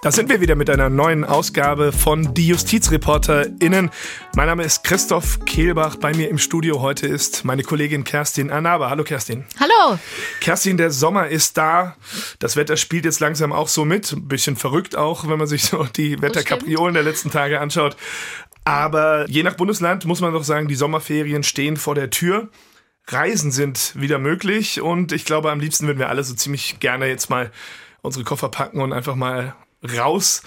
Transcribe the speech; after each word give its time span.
Da 0.00 0.12
sind 0.12 0.28
wir 0.30 0.40
wieder 0.40 0.54
mit 0.54 0.70
einer 0.70 0.90
neuen 0.90 1.24
Ausgabe 1.24 1.90
von 1.90 2.32
Die 2.32 2.46
JustizreporterInnen. 2.46 3.90
Mein 4.36 4.46
Name 4.46 4.62
ist 4.62 4.84
Christoph 4.84 5.44
Kehlbach. 5.44 5.96
Bei 5.96 6.14
mir 6.14 6.28
im 6.28 6.38
Studio 6.38 6.80
heute 6.80 7.08
ist 7.08 7.44
meine 7.44 7.64
Kollegin 7.64 8.04
Kerstin 8.04 8.52
Anaba. 8.52 8.90
Hallo 8.90 9.02
Kerstin. 9.02 9.44
Hallo. 9.58 9.98
Kerstin, 10.40 10.76
der 10.76 10.92
Sommer 10.92 11.26
ist 11.26 11.58
da. 11.58 11.96
Das 12.38 12.54
Wetter 12.54 12.76
spielt 12.76 13.06
jetzt 13.06 13.18
langsam 13.18 13.52
auch 13.52 13.66
so 13.66 13.84
mit. 13.84 14.12
Ein 14.12 14.28
bisschen 14.28 14.54
verrückt 14.54 14.94
auch, 14.94 15.28
wenn 15.28 15.36
man 15.36 15.48
sich 15.48 15.64
so 15.64 15.82
die 15.96 16.22
Wetterkapriolen 16.22 16.94
der 16.94 17.02
letzten 17.02 17.32
Tage 17.32 17.58
anschaut. 17.58 17.96
Aber 18.62 19.28
je 19.28 19.42
nach 19.42 19.54
Bundesland 19.54 20.04
muss 20.04 20.20
man 20.20 20.32
doch 20.32 20.44
sagen, 20.44 20.68
die 20.68 20.76
Sommerferien 20.76 21.42
stehen 21.42 21.76
vor 21.76 21.96
der 21.96 22.10
Tür. 22.10 22.50
Reisen 23.08 23.50
sind 23.50 23.94
wieder 23.96 24.20
möglich 24.20 24.80
und 24.80 25.10
ich 25.10 25.24
glaube, 25.24 25.50
am 25.50 25.58
liebsten 25.58 25.88
würden 25.88 25.98
wir 25.98 26.08
alle 26.08 26.22
so 26.22 26.34
ziemlich 26.34 26.78
gerne 26.78 27.08
jetzt 27.08 27.30
mal 27.30 27.50
unsere 28.02 28.24
Koffer 28.24 28.48
packen 28.48 28.80
und 28.80 28.92
einfach 28.92 29.16
mal 29.16 29.56
raus. 29.82 30.42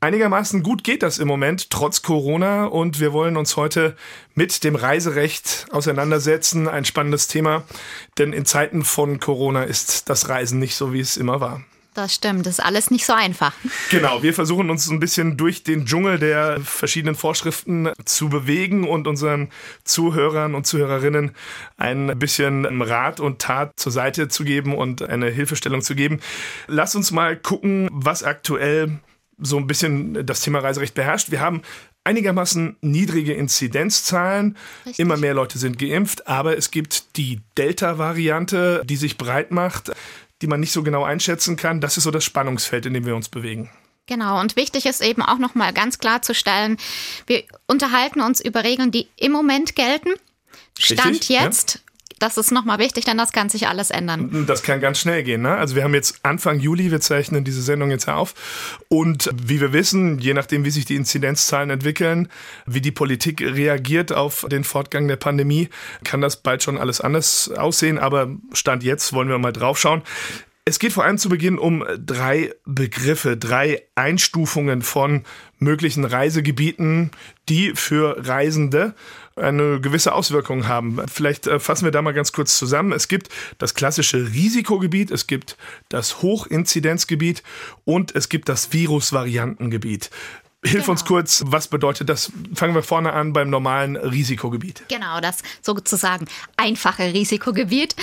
Einigermaßen 0.00 0.62
gut 0.62 0.84
geht 0.84 1.02
das 1.02 1.18
im 1.18 1.28
Moment, 1.28 1.70
trotz 1.70 2.02
Corona. 2.02 2.66
Und 2.66 3.00
wir 3.00 3.12
wollen 3.12 3.36
uns 3.36 3.56
heute 3.56 3.96
mit 4.34 4.62
dem 4.62 4.76
Reiserecht 4.76 5.66
auseinandersetzen. 5.70 6.68
Ein 6.68 6.84
spannendes 6.84 7.26
Thema, 7.26 7.64
denn 8.18 8.32
in 8.32 8.44
Zeiten 8.44 8.84
von 8.84 9.18
Corona 9.18 9.64
ist 9.64 10.10
das 10.10 10.28
Reisen 10.28 10.58
nicht 10.58 10.76
so, 10.76 10.92
wie 10.92 11.00
es 11.00 11.16
immer 11.16 11.40
war. 11.40 11.64
Das 11.94 12.12
stimmt, 12.12 12.44
das 12.44 12.58
ist 12.58 12.64
alles 12.64 12.90
nicht 12.90 13.06
so 13.06 13.12
einfach. 13.12 13.54
Genau, 13.90 14.22
wir 14.22 14.34
versuchen 14.34 14.68
uns 14.68 14.90
ein 14.90 14.98
bisschen 14.98 15.36
durch 15.36 15.62
den 15.62 15.86
Dschungel 15.86 16.18
der 16.18 16.60
verschiedenen 16.60 17.14
Vorschriften 17.14 17.90
zu 18.04 18.28
bewegen 18.28 18.82
und 18.88 19.06
unseren 19.06 19.50
Zuhörern 19.84 20.56
und 20.56 20.66
Zuhörerinnen 20.66 21.36
ein 21.76 22.18
bisschen 22.18 22.82
Rat 22.82 23.20
und 23.20 23.38
Tat 23.38 23.74
zur 23.76 23.92
Seite 23.92 24.26
zu 24.26 24.42
geben 24.42 24.76
und 24.76 25.02
eine 25.02 25.30
Hilfestellung 25.30 25.82
zu 25.82 25.94
geben. 25.94 26.20
Lass 26.66 26.96
uns 26.96 27.12
mal 27.12 27.36
gucken, 27.36 27.88
was 27.92 28.24
aktuell 28.24 28.98
so 29.38 29.56
ein 29.56 29.68
bisschen 29.68 30.26
das 30.26 30.40
Thema 30.40 30.58
Reiserecht 30.58 30.94
beherrscht. 30.94 31.30
Wir 31.30 31.40
haben 31.40 31.62
einigermaßen 32.04 32.76
niedrige 32.82 33.32
Inzidenzzahlen. 33.34 34.56
Richtig. 34.84 34.98
Immer 34.98 35.16
mehr 35.16 35.34
Leute 35.34 35.58
sind 35.58 35.78
geimpft, 35.78 36.26
aber 36.26 36.56
es 36.56 36.70
gibt 36.70 37.16
die 37.16 37.40
Delta-Variante, 37.56 38.82
die 38.84 38.96
sich 38.96 39.16
breit 39.16 39.50
macht 39.50 39.92
die 40.42 40.46
man 40.46 40.60
nicht 40.60 40.72
so 40.72 40.82
genau 40.82 41.04
einschätzen 41.04 41.56
kann. 41.56 41.80
Das 41.80 41.96
ist 41.96 42.04
so 42.04 42.10
das 42.10 42.24
Spannungsfeld, 42.24 42.86
in 42.86 42.94
dem 42.94 43.06
wir 43.06 43.16
uns 43.16 43.28
bewegen. 43.28 43.70
Genau, 44.06 44.38
und 44.40 44.56
wichtig 44.56 44.84
ist 44.84 45.02
eben 45.02 45.22
auch 45.22 45.38
nochmal 45.38 45.72
ganz 45.72 45.98
klarzustellen, 45.98 46.76
wir 47.26 47.44
unterhalten 47.66 48.20
uns 48.20 48.40
über 48.40 48.62
Regeln, 48.62 48.90
die 48.90 49.08
im 49.16 49.32
Moment 49.32 49.74
gelten. 49.76 50.10
Stand 50.78 51.14
Richtig, 51.14 51.28
jetzt. 51.30 51.74
Ja 51.74 51.93
das 52.24 52.38
ist 52.38 52.52
nochmal 52.52 52.78
wichtig, 52.78 53.04
denn 53.04 53.18
das 53.18 53.32
kann 53.32 53.50
sich 53.50 53.68
alles 53.68 53.90
ändern. 53.90 54.46
Das 54.46 54.62
kann 54.62 54.80
ganz 54.80 54.98
schnell 54.98 55.22
gehen. 55.22 55.42
Ne? 55.42 55.54
Also 55.54 55.76
wir 55.76 55.84
haben 55.84 55.92
jetzt 55.92 56.20
Anfang 56.22 56.58
Juli, 56.58 56.90
wir 56.90 57.02
zeichnen 57.02 57.44
diese 57.44 57.60
Sendung 57.60 57.90
jetzt 57.90 58.08
auf. 58.08 58.34
Und 58.88 59.30
wie 59.34 59.60
wir 59.60 59.74
wissen, 59.74 60.18
je 60.20 60.32
nachdem, 60.32 60.64
wie 60.64 60.70
sich 60.70 60.86
die 60.86 60.96
Inzidenzzahlen 60.96 61.68
entwickeln, 61.68 62.28
wie 62.64 62.80
die 62.80 62.92
Politik 62.92 63.42
reagiert 63.42 64.10
auf 64.10 64.46
den 64.50 64.64
Fortgang 64.64 65.06
der 65.06 65.16
Pandemie, 65.16 65.68
kann 66.02 66.22
das 66.22 66.38
bald 66.38 66.62
schon 66.62 66.78
alles 66.78 67.02
anders 67.02 67.50
aussehen. 67.50 67.98
Aber 67.98 68.34
Stand 68.54 68.82
jetzt 68.82 69.12
wollen 69.12 69.28
wir 69.28 69.38
mal 69.38 69.52
draufschauen. 69.52 70.02
Es 70.66 70.78
geht 70.78 70.94
vor 70.94 71.04
allem 71.04 71.18
zu 71.18 71.28
Beginn 71.28 71.58
um 71.58 71.84
drei 71.98 72.54
Begriffe, 72.64 73.36
drei 73.36 73.82
Einstufungen 73.96 74.80
von 74.80 75.24
möglichen 75.58 76.06
Reisegebieten, 76.06 77.10
die 77.50 77.72
für 77.74 78.26
Reisende 78.26 78.94
eine 79.36 79.78
gewisse 79.82 80.14
Auswirkung 80.14 80.66
haben. 80.66 81.02
Vielleicht 81.06 81.46
äh, 81.46 81.60
fassen 81.60 81.84
wir 81.84 81.90
da 81.90 82.00
mal 82.00 82.14
ganz 82.14 82.32
kurz 82.32 82.56
zusammen. 82.56 82.92
Es 82.92 83.08
gibt 83.08 83.28
das 83.58 83.74
klassische 83.74 84.32
Risikogebiet, 84.32 85.10
es 85.10 85.26
gibt 85.26 85.58
das 85.90 86.22
Hochinzidenzgebiet 86.22 87.42
und 87.84 88.16
es 88.16 88.30
gibt 88.30 88.48
das 88.48 88.72
Virusvariantengebiet. 88.72 90.08
Hilf 90.64 90.84
genau. 90.84 90.92
uns 90.92 91.04
kurz, 91.04 91.42
was 91.46 91.68
bedeutet 91.68 92.08
das? 92.08 92.32
Fangen 92.54 92.74
wir 92.74 92.82
vorne 92.82 93.12
an 93.12 93.34
beim 93.34 93.50
normalen 93.50 93.96
Risikogebiet. 93.96 94.84
Genau, 94.88 95.20
das 95.20 95.38
sozusagen 95.60 96.26
einfache 96.56 97.12
Risikogebiet. 97.12 97.94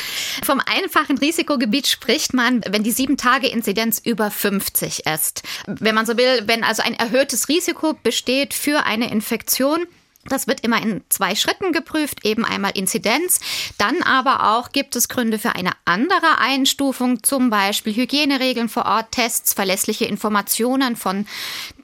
Vom 0.44 0.62
einfachen 0.66 1.18
Risikogebiet 1.18 1.88
spricht 1.88 2.34
man, 2.34 2.62
wenn 2.70 2.84
die 2.84 2.92
sieben 2.92 3.18
Tage 3.18 3.48
Inzidenz 3.48 4.00
über 4.00 4.30
50 4.30 5.08
ist. 5.08 5.44
Wenn 5.66 5.96
man 5.96 6.06
so 6.06 6.18
will, 6.18 6.44
wenn 6.46 6.64
also 6.64 6.84
ein 6.84 6.94
erhöhtes 6.94 7.50
Risiko 7.50 7.98
besteht 8.04 8.54
für 8.54 8.86
eine 8.86 9.12
Infektion, 9.12 9.88
das 10.26 10.48
wird 10.48 10.62
immer 10.62 10.82
in 10.82 11.02
zwei 11.10 11.36
Schritten 11.36 11.72
geprüft, 11.72 12.26
eben 12.26 12.46
einmal 12.46 12.72
Inzidenz, 12.76 13.40
dann 13.78 14.04
aber 14.04 14.56
auch 14.56 14.72
gibt 14.72 14.96
es 14.96 15.10
Gründe 15.10 15.40
für 15.40 15.56
eine 15.56 15.72
andere 15.86 16.38
Einstufung, 16.38 17.24
zum 17.24 17.50
Beispiel 17.50 17.96
Hygieneregeln 17.96 18.70
vor 18.70 18.86
Ort, 18.86 19.12
Tests, 19.12 19.54
verlässliche 19.54 20.06
Informationen 20.06 20.96
von 20.96 21.26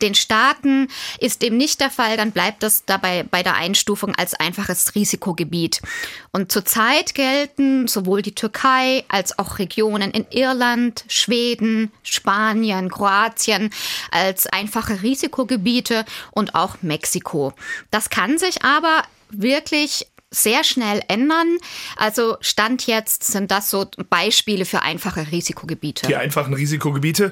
den 0.02 0.14
Staaten. 0.14 0.88
Ist 1.20 1.42
dem 1.42 1.58
nicht 1.58 1.80
der 1.80 1.90
Fall, 1.90 2.18
dann 2.18 2.32
bleibt 2.32 2.62
das 2.62 2.86
dabei 2.86 3.24
bei 3.24 3.42
der 3.42 3.56
Einstufung 3.56 4.14
als 4.16 4.34
einfaches 4.36 4.94
Risikogebiet. 4.94 5.82
Und 6.32 6.52
zurzeit 6.52 7.16
gelten 7.16 7.88
sowohl 7.88 8.22
die 8.22 8.36
Türkei 8.36 9.04
als 9.08 9.40
auch 9.40 9.58
Regionen 9.58 10.12
in 10.12 10.28
Irland, 10.30 11.04
Schweden, 11.08 11.92
Spanien, 12.04 12.90
Kroatien 12.90 13.72
als 14.12 14.46
einfache 14.46 15.02
Risikogebiete 15.02 16.06
und 16.32 16.54
auch 16.54 16.78
Mexiko. 16.82 17.54
Das 17.90 18.10
kann 18.10 18.27
kann 18.28 18.38
sich 18.38 18.64
aber 18.64 19.04
wirklich 19.30 20.06
sehr 20.30 20.66
schnell 20.66 21.02
ändern. 21.08 21.58
Also 21.96 22.36
Stand 22.42 22.86
jetzt 22.86 23.24
sind 23.24 23.52
das 23.52 23.70
so 23.70 23.86
Beispiele 24.10 24.66
für 24.66 24.82
einfache 24.82 25.32
Risikogebiete. 25.32 26.08
Die 26.08 26.16
einfachen 26.18 26.54
Risikogebiete. 26.54 27.32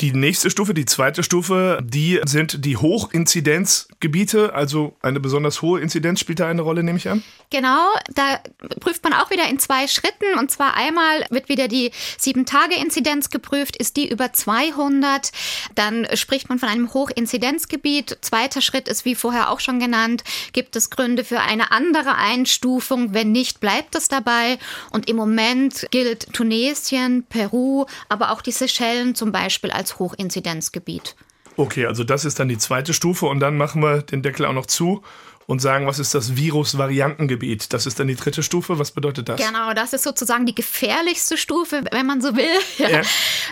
Die 0.00 0.12
nächste 0.12 0.48
Stufe, 0.48 0.72
die 0.72 0.86
zweite 0.86 1.22
Stufe, 1.22 1.78
die 1.82 2.20
sind 2.24 2.64
die 2.64 2.78
Hochinzidenzgebiete, 2.78 4.54
also 4.54 4.96
eine 5.02 5.20
besonders 5.20 5.60
hohe 5.60 5.78
Inzidenz 5.80 6.20
spielt 6.20 6.40
da 6.40 6.48
eine 6.48 6.62
Rolle, 6.62 6.82
nehme 6.82 6.96
ich 6.96 7.06
an? 7.06 7.22
Genau, 7.50 7.86
da 8.14 8.40
prüft 8.80 9.04
man 9.04 9.12
auch 9.12 9.30
wieder 9.30 9.46
in 9.48 9.58
zwei 9.58 9.88
Schritten. 9.88 10.38
Und 10.38 10.50
zwar 10.50 10.74
einmal 10.74 11.26
wird 11.28 11.50
wieder 11.50 11.68
die 11.68 11.90
Sieben-Tage-Inzidenz 12.16 13.28
geprüft. 13.28 13.76
Ist 13.76 13.98
die 13.98 14.08
über 14.08 14.32
200, 14.32 15.32
dann 15.74 16.06
spricht 16.14 16.48
man 16.48 16.58
von 16.58 16.70
einem 16.70 16.94
Hochinzidenzgebiet. 16.94 18.18
Zweiter 18.22 18.62
Schritt 18.62 18.88
ist, 18.88 19.04
wie 19.04 19.14
vorher 19.14 19.50
auch 19.50 19.60
schon 19.60 19.80
genannt, 19.80 20.24
gibt 20.52 20.76
es 20.76 20.88
Gründe 20.88 21.24
für 21.24 21.40
eine 21.40 21.72
andere 21.72 22.14
Einstufung. 22.14 23.12
Wenn 23.12 23.32
nicht, 23.32 23.60
bleibt 23.60 23.94
es 23.96 24.08
dabei. 24.08 24.58
Und 24.90 25.10
im 25.10 25.16
Moment 25.16 25.86
gilt 25.90 26.32
Tunesien, 26.32 27.24
Peru, 27.28 27.84
aber 28.08 28.30
auch 28.30 28.40
die 28.40 28.52
Seychellen 28.52 29.14
zum 29.14 29.32
Beispiel 29.32 29.70
als 29.70 29.89
Hochinzidenzgebiet. 29.98 31.16
Okay, 31.56 31.86
also 31.86 32.04
das 32.04 32.24
ist 32.24 32.38
dann 32.38 32.48
die 32.48 32.58
zweite 32.58 32.94
Stufe 32.94 33.26
und 33.26 33.40
dann 33.40 33.56
machen 33.56 33.82
wir 33.82 34.02
den 34.02 34.22
Deckel 34.22 34.46
auch 34.46 34.52
noch 34.52 34.66
zu 34.66 35.02
und 35.46 35.58
sagen, 35.60 35.86
was 35.86 35.98
ist 35.98 36.14
das 36.14 36.36
Virusvariantengebiet? 36.36 37.72
Das 37.72 37.84
ist 37.84 37.98
dann 37.98 38.06
die 38.06 38.14
dritte 38.14 38.42
Stufe. 38.42 38.78
Was 38.78 38.92
bedeutet 38.92 39.28
das? 39.28 39.40
Genau, 39.40 39.74
das 39.74 39.92
ist 39.92 40.04
sozusagen 40.04 40.46
die 40.46 40.54
gefährlichste 40.54 41.36
Stufe, 41.36 41.82
wenn 41.90 42.06
man 42.06 42.20
so 42.20 42.36
will. 42.36 42.46
Ja. 42.78 42.88
Ja. 42.88 43.02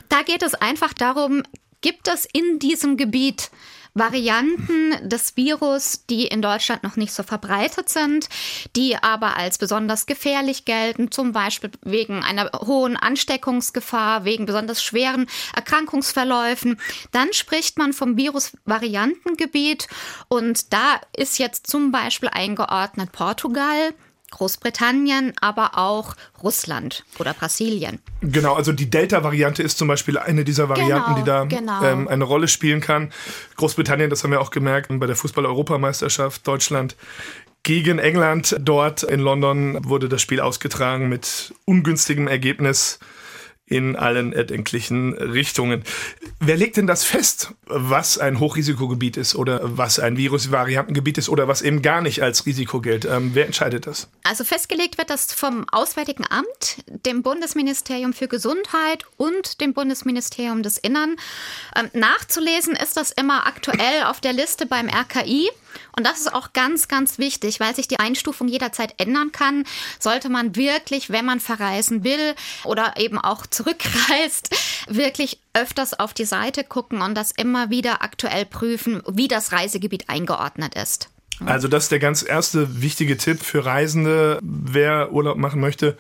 Da 0.09 0.23
geht 0.23 0.43
es 0.43 0.55
einfach 0.55 0.95
darum, 0.95 1.43
gibt 1.81 2.09
es 2.09 2.27
in 2.33 2.59
diesem 2.61 2.97
Gebiet 2.97 3.51
Varianten 3.99 5.09
des 5.09 5.37
Virus, 5.37 6.05
die 6.09 6.27
in 6.27 6.43
Deutschland 6.43 6.83
noch 6.83 6.97
nicht 6.97 7.13
so 7.13 7.23
verbreitet 7.23 7.89
sind, 7.89 8.29
die 8.77 8.97
aber 8.97 9.37
als 9.37 9.59
besonders 9.59 10.07
gefährlich 10.07 10.65
gelten, 10.65 11.11
zum 11.11 11.33
Beispiel 11.33 11.71
wegen 11.85 12.23
einer 12.23 12.51
hohen 12.65 12.97
Ansteckungsgefahr, 12.97 14.25
wegen 14.25 14.47
besonders 14.47 14.83
schweren 14.83 15.27
Erkrankungsverläufen. 15.55 16.81
Dann 17.13 17.33
spricht 17.33 17.79
man 17.79 17.93
vom 17.93 18.17
Virusvariantengebiet 18.17 19.89
und 20.29 20.73
da 20.73 21.01
ist 21.17 21.39
jetzt 21.39 21.67
zum 21.67 21.93
Beispiel 21.93 22.29
eingeordnet 22.29 23.13
Portugal, 23.13 23.95
Großbritannien, 24.31 25.33
aber 25.41 25.79
auch 25.79 26.15
Russland 26.43 27.05
oder 27.19 27.35
Brasilien. 27.35 27.99
Genau, 28.21 28.55
also 28.55 28.73
die 28.73 28.91
Delta-Variante 28.91 29.63
ist 29.63 29.79
zum 29.79 29.89
Beispiel 29.89 30.19
eine 30.19 30.45
dieser 30.45 30.69
Varianten, 30.69 31.15
genau, 31.15 31.19
die 31.19 31.25
da 31.25 31.45
genau. 31.45 31.83
ähm, 31.83 32.09
eine 32.09 32.25
Rolle 32.25 32.49
spielen 32.49 32.81
kann. 32.81 33.13
Großbritannien, 33.57 34.11
das 34.11 34.25
haben 34.25 34.31
wir 34.31 34.41
auch 34.41 34.51
gemerkt 34.51 34.89
bei 34.91 35.07
der 35.07 35.17
Fußball-Europameisterschaft 35.17 36.47
Deutschland 36.47 36.97
gegen 37.63 37.99
England 37.99 38.57
dort 38.61 39.03
in 39.03 39.21
London 39.21 39.79
wurde 39.85 40.09
das 40.09 40.23
Spiel 40.23 40.41
ausgetragen 40.41 41.09
mit 41.09 41.53
ungünstigem 41.67 42.27
Ergebnis. 42.27 42.99
In 43.69 43.97
allen 43.97 44.33
erdenklichen 44.33 45.13
Richtungen. 45.15 45.85
Wer 46.41 46.57
legt 46.57 46.77
denn 46.77 46.87
das 46.87 47.05
fest, 47.05 47.53
was 47.67 48.19
ein 48.19 48.41
Hochrisikogebiet 48.41 49.17
ist 49.17 49.35
oder 49.35 49.61
was 49.63 49.99
ein 49.99 50.17
Virusvariantengebiet 50.17 51.19
ist 51.19 51.29
oder 51.29 51.49
was 51.49 51.63
eben 51.63 51.83
gar 51.83 52.01
nicht 52.01 52.23
als 52.23 52.47
Risiko 52.47 52.81
gilt? 52.81 53.05
Ähm, 53.05 53.31
wer 53.35 53.47
entscheidet 53.47 53.87
das? 53.87 54.09
Also 54.23 54.45
festgelegt 54.45 54.99
wird 54.99 55.11
das 55.11 55.33
vom 55.33 55.69
Auswärtigen 55.71 56.25
Amt, 56.29 56.83
dem 57.07 57.23
Bundesministerium 57.23 58.13
für 58.13 58.29
Gesundheit 58.29 59.05
und 59.17 59.61
dem 59.61 59.75
Bundesministerium 59.75 60.63
des 60.63 60.79
Innern. 60.79 61.17
Ähm, 61.77 61.91
nachzulesen 61.93 62.75
ist 62.75 62.97
das 62.97 63.11
immer 63.11 63.47
aktuell 63.47 64.05
auf 64.05 64.21
der 64.21 64.33
Liste 64.33 64.67
beim 64.67 64.89
RKI. 64.89 65.51
Und 65.97 66.07
das 66.07 66.21
ist 66.21 66.33
auch 66.33 66.53
ganz, 66.53 66.89
ganz 66.89 67.19
wichtig, 67.19 67.61
weil 67.61 67.75
sich 67.75 67.89
die 67.89 67.99
Einstufung 67.99 68.49
jederzeit 68.49 68.95
ändern 68.99 69.33
kann. 69.33 69.65
Sollte 69.99 70.29
man 70.29 70.57
wirklich, 70.57 71.11
wenn 71.11 71.25
man 71.25 71.41
verreisen 71.41 72.05
will 72.05 72.35
oder 72.65 72.95
eben 72.97 73.19
auch 73.19 73.47
zurückreist, 73.47 74.55
wirklich 74.89 75.41
öfters 75.55 75.99
auf 75.99 76.15
die 76.15 76.25
Seite 76.25 76.65
gucken 76.65 77.03
und 77.03 77.15
das 77.15 77.33
immer 77.33 77.71
wieder 77.71 78.03
aktuell 78.03 78.47
prüfen, 78.47 79.03
wie 79.09 79.29
das 79.29 79.53
Reisegebiet 79.53 80.09
eingeordnet 80.09 80.75
ist. 80.75 81.11
Also 81.45 81.69
das 81.69 81.85
ist 81.85 81.93
der 81.93 82.01
ganz 82.01 82.25
erste 82.27 82.83
wichtige 82.83 83.17
Tipp 83.17 83.43
für 83.43 83.65
Reisende, 83.65 84.41
wer 84.43 85.13
Urlaub 85.13 85.37
machen 85.37 85.61
möchte 85.61 85.97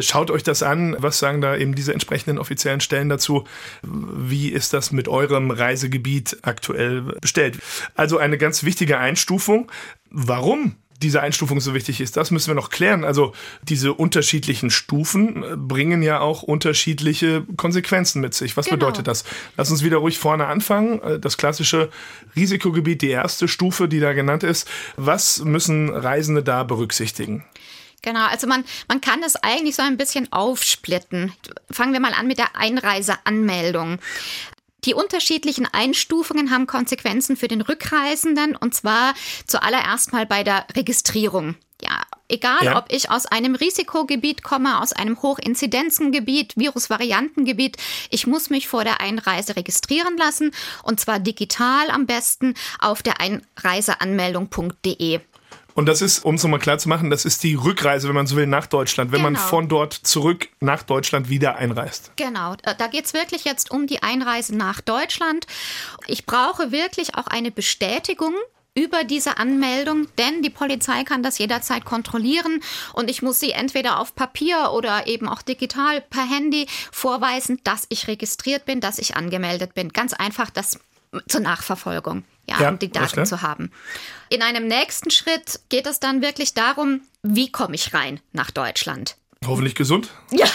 Schaut 0.00 0.30
euch 0.30 0.42
das 0.42 0.62
an. 0.62 0.96
Was 0.98 1.18
sagen 1.18 1.40
da 1.40 1.56
eben 1.56 1.74
diese 1.74 1.92
entsprechenden 1.92 2.38
offiziellen 2.38 2.80
Stellen 2.80 3.08
dazu? 3.08 3.44
Wie 3.82 4.48
ist 4.48 4.72
das 4.72 4.90
mit 4.90 5.06
eurem 5.08 5.50
Reisegebiet 5.50 6.38
aktuell 6.42 7.02
bestellt? 7.20 7.58
Also 7.94 8.18
eine 8.18 8.38
ganz 8.38 8.64
wichtige 8.64 8.98
Einstufung. 8.98 9.70
Warum 10.10 10.76
diese 11.02 11.20
Einstufung 11.20 11.60
so 11.60 11.74
wichtig 11.74 12.00
ist, 12.00 12.16
das 12.16 12.30
müssen 12.30 12.48
wir 12.48 12.54
noch 12.54 12.70
klären. 12.70 13.04
Also 13.04 13.32
diese 13.62 13.92
unterschiedlichen 13.92 14.70
Stufen 14.70 15.42
äh, 15.42 15.56
bringen 15.56 16.02
ja 16.02 16.20
auch 16.20 16.42
unterschiedliche 16.42 17.44
Konsequenzen 17.56 18.20
mit 18.20 18.34
sich. 18.34 18.56
Was 18.56 18.66
genau. 18.66 18.78
bedeutet 18.78 19.06
das? 19.06 19.24
Lass 19.56 19.70
uns 19.70 19.84
wieder 19.84 19.98
ruhig 19.98 20.18
vorne 20.18 20.46
anfangen. 20.46 21.00
Äh, 21.02 21.18
das 21.18 21.36
klassische 21.36 21.90
Risikogebiet, 22.34 23.02
die 23.02 23.10
erste 23.10 23.48
Stufe, 23.48 23.88
die 23.88 24.00
da 24.00 24.12
genannt 24.12 24.42
ist. 24.42 24.68
Was 24.96 25.44
müssen 25.44 25.90
Reisende 25.90 26.42
da 26.42 26.64
berücksichtigen? 26.64 27.44
Genau, 28.02 28.26
also 28.26 28.46
man, 28.46 28.64
man 28.88 29.00
kann 29.00 29.22
es 29.22 29.36
eigentlich 29.36 29.76
so 29.76 29.82
ein 29.82 29.96
bisschen 29.96 30.32
aufsplitten. 30.32 31.32
Fangen 31.70 31.92
wir 31.92 32.00
mal 32.00 32.14
an 32.14 32.26
mit 32.26 32.38
der 32.38 32.56
Einreiseanmeldung. 32.56 33.98
Die 34.84 34.94
unterschiedlichen 34.94 35.66
Einstufungen 35.66 36.52
haben 36.52 36.68
Konsequenzen 36.68 37.36
für 37.36 37.48
den 37.48 37.60
Rückreisenden 37.60 38.54
und 38.54 38.74
zwar 38.74 39.14
zuallererst 39.46 40.12
mal 40.12 40.26
bei 40.26 40.44
der 40.44 40.64
Registrierung. 40.76 41.56
Ja, 41.82 42.02
egal 42.28 42.64
ja. 42.64 42.78
ob 42.78 42.86
ich 42.90 43.10
aus 43.10 43.26
einem 43.26 43.56
Risikogebiet 43.56 44.42
komme, 44.42 44.80
aus 44.80 44.92
einem 44.92 45.20
Hochinzidenzengebiet, 45.20 46.56
Virusvariantengebiet, 46.56 47.76
ich 48.10 48.26
muss 48.26 48.48
mich 48.48 48.68
vor 48.68 48.84
der 48.84 49.00
Einreise 49.00 49.56
registrieren 49.56 50.16
lassen 50.16 50.52
und 50.84 51.00
zwar 51.00 51.18
digital 51.18 51.90
am 51.90 52.06
besten 52.06 52.54
auf 52.78 53.02
der 53.02 53.20
Einreiseanmeldung.de. 53.20 55.20
Und 55.76 55.84
das 55.84 56.00
ist, 56.00 56.24
um 56.24 56.36
es 56.36 56.42
nochmal 56.42 56.58
klar 56.58 56.78
zu 56.78 56.88
machen, 56.88 57.10
das 57.10 57.26
ist 57.26 57.42
die 57.42 57.54
Rückreise, 57.54 58.08
wenn 58.08 58.14
man 58.14 58.26
so 58.26 58.34
will, 58.34 58.46
nach 58.46 58.66
Deutschland, 58.66 59.12
wenn 59.12 59.18
genau. 59.18 59.32
man 59.32 59.36
von 59.36 59.68
dort 59.68 59.92
zurück 59.92 60.48
nach 60.58 60.82
Deutschland 60.82 61.28
wieder 61.28 61.56
einreist. 61.56 62.12
Genau, 62.16 62.54
äh, 62.62 62.74
da 62.76 62.86
geht 62.86 63.04
es 63.04 63.12
wirklich 63.12 63.44
jetzt 63.44 63.70
um 63.70 63.86
die 63.86 64.02
Einreise 64.02 64.56
nach 64.56 64.80
Deutschland. 64.80 65.46
Ich 66.06 66.24
brauche 66.24 66.72
wirklich 66.72 67.14
auch 67.14 67.26
eine 67.26 67.50
Bestätigung 67.50 68.32
über 68.74 69.04
diese 69.04 69.36
Anmeldung, 69.36 70.08
denn 70.16 70.40
die 70.40 70.48
Polizei 70.48 71.04
kann 71.04 71.22
das 71.22 71.36
jederzeit 71.36 71.84
kontrollieren 71.84 72.62
und 72.94 73.10
ich 73.10 73.20
muss 73.20 73.38
sie 73.38 73.50
entweder 73.50 74.00
auf 74.00 74.14
Papier 74.14 74.72
oder 74.72 75.06
eben 75.06 75.28
auch 75.28 75.42
digital 75.42 76.00
per 76.00 76.26
Handy 76.26 76.68
vorweisen, 76.90 77.60
dass 77.64 77.84
ich 77.90 78.08
registriert 78.08 78.64
bin, 78.64 78.80
dass 78.80 78.98
ich 78.98 79.14
angemeldet 79.14 79.74
bin. 79.74 79.90
Ganz 79.90 80.14
einfach 80.14 80.48
das 80.48 80.78
zur 81.28 81.40
Nachverfolgung 81.40 82.24
ja, 82.48 82.60
ja 82.60 82.68
um 82.70 82.78
die 82.78 82.90
Daten 82.90 83.26
zu 83.26 83.42
haben. 83.42 83.70
In 84.28 84.42
einem 84.42 84.66
nächsten 84.66 85.10
Schritt 85.10 85.60
geht 85.68 85.86
es 85.86 86.00
dann 86.00 86.22
wirklich 86.22 86.54
darum, 86.54 87.02
wie 87.22 87.50
komme 87.50 87.74
ich 87.74 87.94
rein 87.94 88.20
nach 88.32 88.50
Deutschland. 88.50 89.16
Hoffentlich 89.46 89.74
gesund. 89.74 90.10
Ja, 90.30 90.46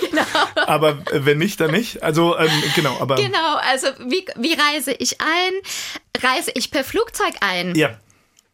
genau. 0.00 0.22
aber 0.66 1.02
wenn 1.12 1.38
nicht, 1.38 1.60
dann 1.60 1.70
nicht. 1.70 2.02
Also 2.02 2.38
ähm, 2.38 2.50
genau, 2.74 2.98
aber. 3.00 3.16
Genau, 3.16 3.56
also 3.56 3.88
wie, 4.06 4.24
wie 4.36 4.54
reise 4.54 4.92
ich 4.92 5.20
ein? 5.20 5.52
Reise 6.22 6.52
ich 6.54 6.70
per 6.70 6.84
Flugzeug 6.84 7.34
ein? 7.40 7.74
Ja. 7.74 7.98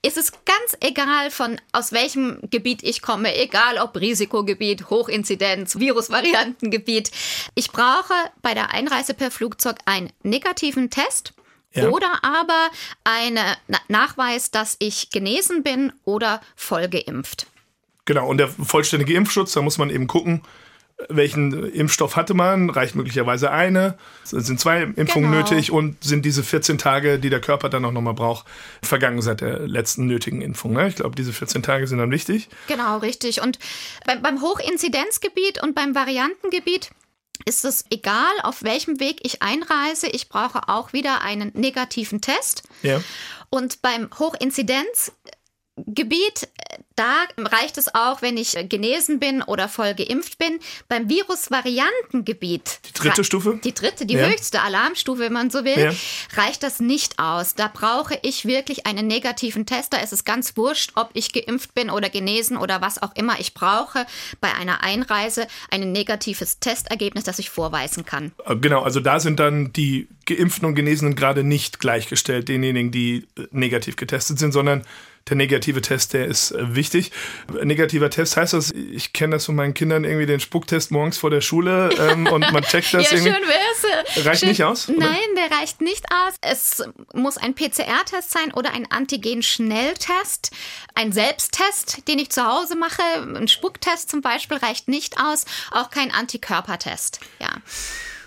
Ist 0.05 0.17
es 0.17 0.33
ganz 0.33 0.77
egal, 0.81 1.31
von 1.31 1.61
aus 1.73 1.93
welchem 1.93 2.39
Gebiet 2.51 2.83
ich 2.83 3.03
komme, 3.03 3.37
egal 3.37 3.79
ob 3.79 3.97
Risikogebiet, 3.97 4.91
Hochinzidenz, 4.91 5.79
Virusvariantengebiet. 5.79 7.13
Ich 7.55 7.71
brauche 7.71 8.15
bei 8.41 8.55
der 8.55 8.73
Einreise 8.75 9.15
per 9.15 9.31
Flugzeug 9.31 9.77
einen 9.85 10.11
negativen 10.25 10.91
Test 10.91 11.35
ja. 11.75 11.89
Oder 11.89 12.23
aber 12.23 12.71
ein 13.05 13.39
Nachweis, 13.89 14.51
dass 14.51 14.77
ich 14.79 15.11
genesen 15.11 15.63
bin 15.63 15.93
oder 16.05 16.41
voll 16.57 16.89
geimpft. 16.89 17.47
Genau, 18.05 18.29
und 18.29 18.39
der 18.39 18.49
vollständige 18.49 19.15
Impfschutz, 19.15 19.53
da 19.53 19.63
muss 19.63 19.79
man 19.79 19.91
eben 19.91 20.07
gucken, 20.07 20.43
welchen 21.09 21.71
Impfstoff 21.73 22.17
hatte 22.17 22.35
man, 22.35 22.71
reicht 22.71 22.95
möglicherweise 22.95 23.51
eine, 23.51 23.97
sind 24.25 24.59
zwei 24.61 24.83
Impfungen 24.83 25.31
genau. 25.31 25.43
nötig 25.43 25.71
und 25.71 26.03
sind 26.03 26.25
diese 26.25 26.43
14 26.43 26.79
Tage, 26.79 27.19
die 27.19 27.31
der 27.31 27.41
Körper 27.41 27.69
dann 27.69 27.85
auch 27.85 27.93
nochmal 27.93 28.15
braucht, 28.15 28.47
vergangen 28.83 29.23
seit 29.23 29.41
der 29.41 29.61
letzten 29.61 30.07
nötigen 30.07 30.43
Impfung. 30.43 30.73
Ne? 30.73 30.89
Ich 30.89 30.97
glaube, 30.97 31.17
diese 31.17 31.33
14 31.33 31.63
Tage 31.63 31.87
sind 31.87 31.99
dann 31.99 32.11
wichtig. 32.11 32.49
Genau, 32.69 32.99
richtig. 32.99 33.41
Und 33.41 33.59
beim, 34.07 34.23
beim 34.23 34.41
Hochinzidenzgebiet 34.41 35.63
und 35.63 35.75
beim 35.75 35.95
Variantengebiet 35.95 36.91
ist 37.45 37.65
es 37.65 37.85
egal, 37.91 38.33
auf 38.43 38.63
welchem 38.63 39.01
Weg 39.01 39.21
ich 39.23 39.43
einreise. 39.43 40.07
Ich 40.09 40.29
brauche 40.29 40.69
auch 40.69 40.93
wieder 40.93 41.23
einen 41.23 41.51
negativen 41.55 42.21
Test. 42.21 42.63
Ja. 42.83 43.03
Und 43.51 43.83
beim 43.83 44.09
Hochinzidenz 44.19 45.13
Gebiet, 45.77 46.49
da 46.97 47.25
reicht 47.39 47.79
es 47.79 47.95
auch, 47.95 48.21
wenn 48.21 48.37
ich 48.37 48.57
genesen 48.69 49.19
bin 49.19 49.41
oder 49.43 49.69
voll 49.69 49.95
geimpft 49.95 50.37
bin. 50.37 50.59
Beim 50.89 51.09
Virusvariantengebiet. 51.09 52.81
Die 52.89 52.93
dritte 52.93 53.25
Stufe? 53.25 53.59
Die 53.65 53.73
dritte, 53.73 54.05
die 54.05 54.15
ja. 54.15 54.29
höchste 54.29 54.61
Alarmstufe, 54.61 55.21
wenn 55.21 55.33
man 55.33 55.49
so 55.49 55.65
will, 55.65 55.79
ja. 55.79 55.93
reicht 56.37 56.63
das 56.63 56.81
nicht 56.81 57.19
aus. 57.19 57.55
Da 57.55 57.71
brauche 57.73 58.19
ich 58.23 58.45
wirklich 58.45 58.87
einen 58.87 59.07
negativen 59.07 59.65
Test. 59.65 59.95
Da 59.95 59.99
ist 59.99 60.13
es 60.13 60.25
ganz 60.25 60.59
wurscht, 60.59 60.93
ob 60.95 61.09
ich 61.15 61.33
geimpft 61.33 61.75
bin 61.75 61.89
oder 61.89 62.11
genesen 62.11 62.59
oder 62.59 62.83
was 62.83 63.01
auch 63.01 63.17
immer. 63.17 63.41
Ich 63.41 63.55
brauche 63.55 64.05
bei 64.43 64.53
einer 64.53 64.85
Einreise 64.85 65.47
ein 65.71 65.91
negatives 65.91 66.59
Testergebnis, 66.59 67.25
das 67.25 67.39
ich 67.39 67.49
vorweisen 67.49 68.05
kann. 68.05 68.33
Äh, 68.45 68.57
genau, 68.57 68.83
also 68.83 69.01
da 69.01 69.21
sind 69.21 69.41
dann 69.41 69.73
die 69.73 70.07
Geimpften 70.27 70.67
und 70.67 70.75
Genesenen 70.75 71.15
gerade 71.15 71.45
nicht 71.45 71.81
gleichgestellt, 71.81 72.49
denjenigen, 72.49 72.91
die 72.91 73.27
äh, 73.39 73.47
negativ 73.53 73.97
getestet 73.97 74.39
sind, 74.39 74.53
sondern 74.53 74.85
der 75.29 75.37
negative 75.37 75.81
Test, 75.81 76.13
der 76.13 76.27
ist 76.27 76.51
äh, 76.51 76.75
wichtig. 76.75 77.13
Negativer 77.63 78.11
Test 78.11 78.37
heißt 78.37 78.53
das, 78.53 78.71
ich 78.73 79.13
kenne 79.13 79.37
das 79.37 79.47
von 79.47 79.55
meinen 79.55 79.75
Kindern 79.75 80.05
irgendwie 80.05 80.27
den 80.27 80.41
Spucktest 80.41 80.91
morgens 80.91 81.19
vor 81.19 81.31
der 81.31 81.41
Schule 81.41 81.91
ähm, 81.99 82.27
und 82.27 82.51
man 82.53 82.63
checkt 82.63 82.93
das 82.95 83.11
ja, 83.11 83.17
irgendwie. 83.17 83.33
Schön 83.33 83.49
wär's. 83.49 84.27
Reicht 84.27 84.41
schön. 84.41 84.49
nicht 84.49 84.65
aus? 84.65 84.89
Oder? 84.89 84.99
Nein, 84.99 85.19
der 85.37 85.57
reicht 85.59 85.81
nicht 85.81 86.07
aus. 86.13 86.35
Es 86.41 86.83
muss 87.15 87.37
ein 87.37 87.55
PCR-Test 87.55 88.31
sein 88.31 88.53
oder 88.53 88.73
ein 88.73 88.91
Antigen-Schnelltest. 88.91 90.51
Ein 90.95 91.13
Selbsttest, 91.13 92.09
den 92.09 92.19
ich 92.19 92.31
zu 92.31 92.45
Hause 92.45 92.77
mache, 92.77 93.03
ein 93.37 93.49
Spucktest 93.49 94.11
zum 94.11 94.21
Beispiel 94.21 94.57
reicht 94.57 94.89
nicht 94.89 95.19
aus. 95.21 95.45
Auch 95.71 95.91
kein 95.91 96.11
Antikörpertest. 96.11 97.21
Ja. 97.41 97.51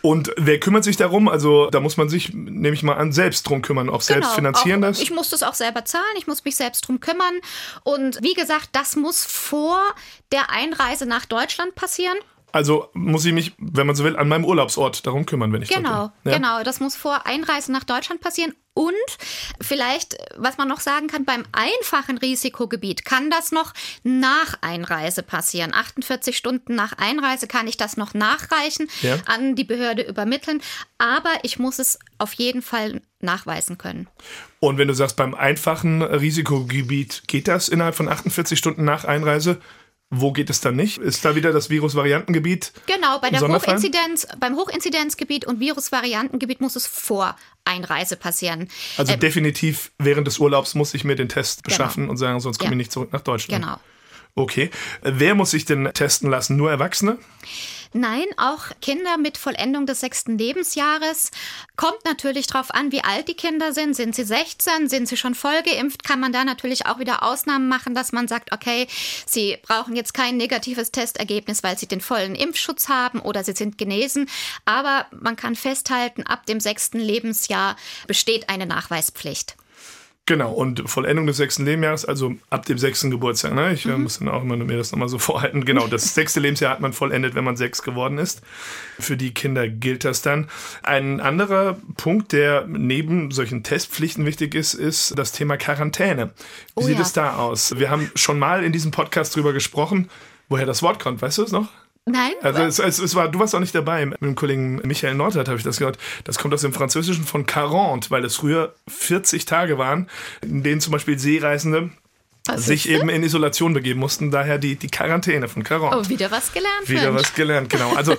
Und 0.06 0.32
wer 0.38 0.60
kümmert 0.60 0.84
sich 0.84 0.98
darum? 0.98 1.28
Also 1.28 1.72
da 1.72 1.80
muss 1.80 1.98
man 1.98 2.10
sich, 2.10 2.32
nehme 2.32 2.76
ich 2.76 2.84
mal 2.84 2.94
an, 2.94 3.12
selbst 3.12 3.50
drum 3.50 3.64
kümmern, 3.64 3.90
auch 3.90 4.06
genau, 4.06 4.20
selbst 4.22 4.36
finanzieren 4.36 4.84
auch, 4.84 4.90
das? 4.90 5.00
Ich 5.00 5.10
muss 5.10 5.32
das 5.32 5.42
auch 5.42 5.56
selber 5.56 5.84
zahlen, 5.84 6.04
ich 6.16 6.28
muss 6.28 6.46
mich 6.46 6.56
selbst 6.56 6.88
drum 6.88 7.00
kümmern. 7.00 7.34
Und 7.82 8.22
wie 8.22 8.36
gesagt, 8.36 8.70
das 8.74 8.96
muss 8.96 9.26
vor 9.26 9.82
der 10.32 10.52
Einreise 10.52 11.08
nach 11.08 11.26
Deutschland 11.26 11.74
passieren. 11.74 12.18
Also 12.56 12.88
muss 12.94 13.26
ich 13.26 13.34
mich, 13.34 13.52
wenn 13.58 13.86
man 13.86 13.98
so 13.98 14.06
will, 14.06 14.16
an 14.16 14.30
meinem 14.30 14.46
Urlaubsort 14.46 15.06
darum 15.06 15.26
kümmern, 15.26 15.52
wenn 15.52 15.62
ich 15.62 15.68
Genau, 15.68 16.10
ja? 16.24 16.38
genau. 16.38 16.64
Das 16.64 16.80
muss 16.80 16.96
vor 16.96 17.26
Einreise 17.26 17.70
nach 17.70 17.84
Deutschland 17.84 18.22
passieren. 18.22 18.54
Und 18.74 18.94
vielleicht, 19.60 20.16
was 20.38 20.58
man 20.58 20.70
noch 20.70 20.80
sagen 20.80 21.08
kann, 21.08 21.26
beim 21.26 21.44
einfachen 21.52 22.18
Risikogebiet 22.18 23.04
kann 23.04 23.30
das 23.30 23.52
noch 23.52 23.74
nach 24.04 24.56
Einreise 24.62 25.22
passieren. 25.22 25.74
48 25.74 26.38
Stunden 26.38 26.76
nach 26.76 26.94
Einreise 26.94 27.48
kann 27.48 27.68
ich 27.68 27.76
das 27.76 27.98
noch 27.98 28.14
nachreichen, 28.14 28.88
ja. 29.02 29.18
an 29.26 29.58
die 29.58 29.66
Behörde 29.66 30.04
übermitteln. 30.04 30.62
Aber 30.98 31.32
ich 31.44 31.60
muss 31.60 31.78
es 31.78 32.00
auf 32.20 32.32
jeden 32.34 32.62
Fall 32.62 33.02
nachweisen 33.20 33.78
können. 33.78 34.08
Und 34.62 34.78
wenn 34.78 34.88
du 34.88 34.94
sagst, 34.94 35.18
beim 35.18 35.34
einfachen 35.34 36.02
Risikogebiet 36.02 37.24
geht 37.28 37.50
das 37.50 37.68
innerhalb 37.68 37.96
von 37.96 38.08
48 38.08 38.58
Stunden 38.58 38.86
nach 38.86 39.04
Einreise? 39.04 39.60
Wo 40.12 40.32
geht 40.32 40.50
es 40.50 40.62
dann 40.62 40.76
nicht? 40.76 41.00
Ist 41.00 41.26
da 41.26 41.36
wieder 41.36 41.52
das 41.52 41.70
Virusvariantengebiet? 41.70 42.74
Genau, 42.86 43.20
bei 43.20 43.32
der 43.32 43.42
Hochinzidenz, 43.42 44.28
beim 44.40 44.56
Hochinzidenzgebiet 44.56 45.46
und 45.46 45.60
Virusvariantengebiet 45.60 46.62
muss 46.62 46.76
es 46.76 46.86
vor 46.86 47.36
Einreise 47.66 48.16
passieren. 48.16 48.70
Also 48.98 49.14
ähm, 49.14 49.20
definitiv 49.20 49.92
während 49.98 50.28
des 50.28 50.38
Urlaubs 50.38 50.76
muss 50.76 50.94
ich 50.94 51.04
mir 51.04 51.16
den 51.16 51.28
Test 51.28 51.64
genau. 51.64 51.76
beschaffen 51.76 52.04
genau. 52.04 52.12
und 52.12 52.18
sagen, 52.18 52.40
sonst 52.40 52.60
komme 52.60 52.72
ja. 52.72 52.74
ich 52.74 52.78
nicht 52.78 52.92
zurück 52.92 53.12
nach 53.14 53.22
Deutschland. 53.22 53.64
Genau. 53.64 53.80
Okay. 54.36 54.70
Wer 55.02 55.34
muss 55.34 55.52
sich 55.52 55.66
denn 55.66 55.90
testen 55.94 56.30
lassen? 56.30 56.56
Nur 56.56 56.70
Erwachsene? 56.70 57.18
Nein, 57.98 58.26
auch 58.36 58.72
Kinder 58.82 59.16
mit 59.16 59.38
Vollendung 59.38 59.86
des 59.86 60.02
sechsten 60.02 60.38
Lebensjahres. 60.38 61.32
Kommt 61.78 62.04
natürlich 62.04 62.46
darauf 62.46 62.72
an, 62.72 62.92
wie 62.92 63.02
alt 63.06 63.30
die 63.30 63.36
Kinder 63.36 63.72
sind. 63.72 63.96
Sind 63.96 64.14
sie 64.14 64.26
16? 64.26 64.90
Sind 64.90 65.08
sie 65.08 65.16
schon 65.16 65.34
voll 65.34 65.62
geimpft? 65.64 66.04
Kann 66.04 66.20
man 66.20 66.34
da 66.34 66.44
natürlich 66.44 66.88
auch 66.88 67.00
wieder 67.00 67.24
Ausnahmen 67.24 67.70
machen, 67.70 67.96
dass 67.96 68.12
man 68.12 68.28
sagt, 68.28 68.52
okay, 68.52 68.90
sie 69.26 69.58
brauchen 69.62 69.96
jetzt 69.96 70.14
kein 70.14 70.36
negatives 70.36 70.92
Testergebnis, 70.92 71.64
weil 71.64 71.78
sie 71.78 71.88
den 71.88 72.02
vollen 72.02 72.36
Impfschutz 72.36 72.90
haben 72.90 73.22
oder 73.22 73.46
sie 73.46 73.54
sind 73.54 73.78
genesen. 73.78 74.30
Aber 74.66 75.06
man 75.12 75.38
kann 75.38 75.56
festhalten, 75.56 76.24
ab 76.24 76.46
dem 76.48 76.60
sechsten 76.60 77.00
Lebensjahr 77.00 77.78
besteht 78.08 78.50
eine 78.50 78.66
Nachweispflicht. 78.66 79.56
Genau, 80.28 80.52
und 80.54 80.90
Vollendung 80.90 81.28
des 81.28 81.38
sechsten 81.38 81.66
Lebensjahres, 81.66 82.04
also 82.04 82.34
ab 82.50 82.66
dem 82.66 82.80
sechsten 82.80 83.12
Geburtstag. 83.12 83.54
Ne? 83.54 83.74
Ich 83.74 83.86
äh, 83.86 83.90
mhm. 83.90 84.04
muss 84.04 84.18
dann 84.18 84.28
auch 84.30 84.42
immer 84.42 84.58
mir 84.58 84.78
das 84.78 84.92
nochmal 84.92 85.08
so 85.08 85.20
vorhalten. 85.20 85.66
Genau, 85.66 85.86
das 85.86 86.16
sechste 86.16 86.40
Lebensjahr 86.40 86.72
hat 86.72 86.82
man 86.82 86.94
vollendet, 86.94 87.36
wenn 87.36 87.44
man 87.44 87.58
sechs 87.58 87.84
geworden 87.84 88.18
ist. 88.18 88.42
Für 89.00 89.18
die 89.18 89.36
Kinder 89.36 89.68
gilt 89.68 90.04
das 90.04 90.24
dann. 90.24 90.50
Ein 90.82 91.20
anderer 91.20 91.78
Punkt, 91.98 92.32
der 92.32 92.66
neben 92.66 93.30
solchen 93.30 93.62
Testpflichten 93.62 94.26
wichtig 94.26 94.56
ist, 94.56 94.74
ist 94.74 95.18
das 95.18 95.32
Thema 95.32 95.58
Quarantäne. 95.58 96.28
Wie 96.28 96.32
oh, 96.76 96.82
sieht 96.82 96.96
ja. 96.96 97.02
es 97.02 97.14
da 97.14 97.36
aus? 97.36 97.78
Wir 97.78 97.92
haben 97.92 98.10
schon 98.16 98.40
mal 98.40 98.64
in 98.64 98.72
diesem 98.72 98.90
Podcast 98.90 99.36
drüber 99.36 99.54
gesprochen, 99.54 100.10
woher 100.50 100.66
das 100.66 100.82
Wort 100.82 101.00
kommt. 101.00 101.22
Weißt 101.22 101.38
du 101.38 101.44
es 101.44 101.52
noch? 101.52 101.70
Nein. 102.08 102.34
Also 102.44 102.62
es, 102.62 102.80
es, 102.80 103.00
es, 103.00 103.16
war, 103.16 103.30
du 103.30 103.40
warst 103.40 103.56
auch 103.56 103.60
nicht 103.60 103.74
dabei. 103.74 104.06
Mit 104.06 104.22
dem 104.22 104.36
Kollegen 104.36 104.76
Michael 104.84 105.16
Nordert 105.16 105.48
habe 105.48 105.58
ich 105.58 105.64
das 105.64 105.78
gehört. 105.78 105.98
Das 106.24 106.38
kommt 106.38 106.54
aus 106.54 106.62
dem 106.62 106.74
Französischen 106.74 107.24
von 107.24 107.48
40, 107.48 108.12
weil 108.12 108.24
es 108.24 108.36
früher 108.36 108.76
40 108.88 109.46
Tage 109.46 109.78
waren, 109.80 110.08
in 110.44 110.62
denen 110.62 110.82
zum 110.82 110.92
Beispiel 110.92 111.18
Seereisende 111.18 111.90
was 112.48 112.66
sich 112.66 112.90
eben 112.90 113.10
in 113.10 113.24
Isolation 113.24 113.74
begeben 113.74 114.00
mussten, 114.00 114.30
daher 114.30 114.60
die, 114.60 114.76
die 114.76 114.88
Quarantäne 114.88 115.48
von 115.48 115.64
Caron. 115.64 115.94
Oh, 115.94 116.08
wieder 116.10 116.30
was 116.30 116.54
gelernt. 116.54 116.88
Wieder 116.88 117.12
Mensch. 117.12 117.24
was 117.24 117.34
gelernt, 117.34 117.70
genau. 117.70 117.94
Also, 117.96 118.16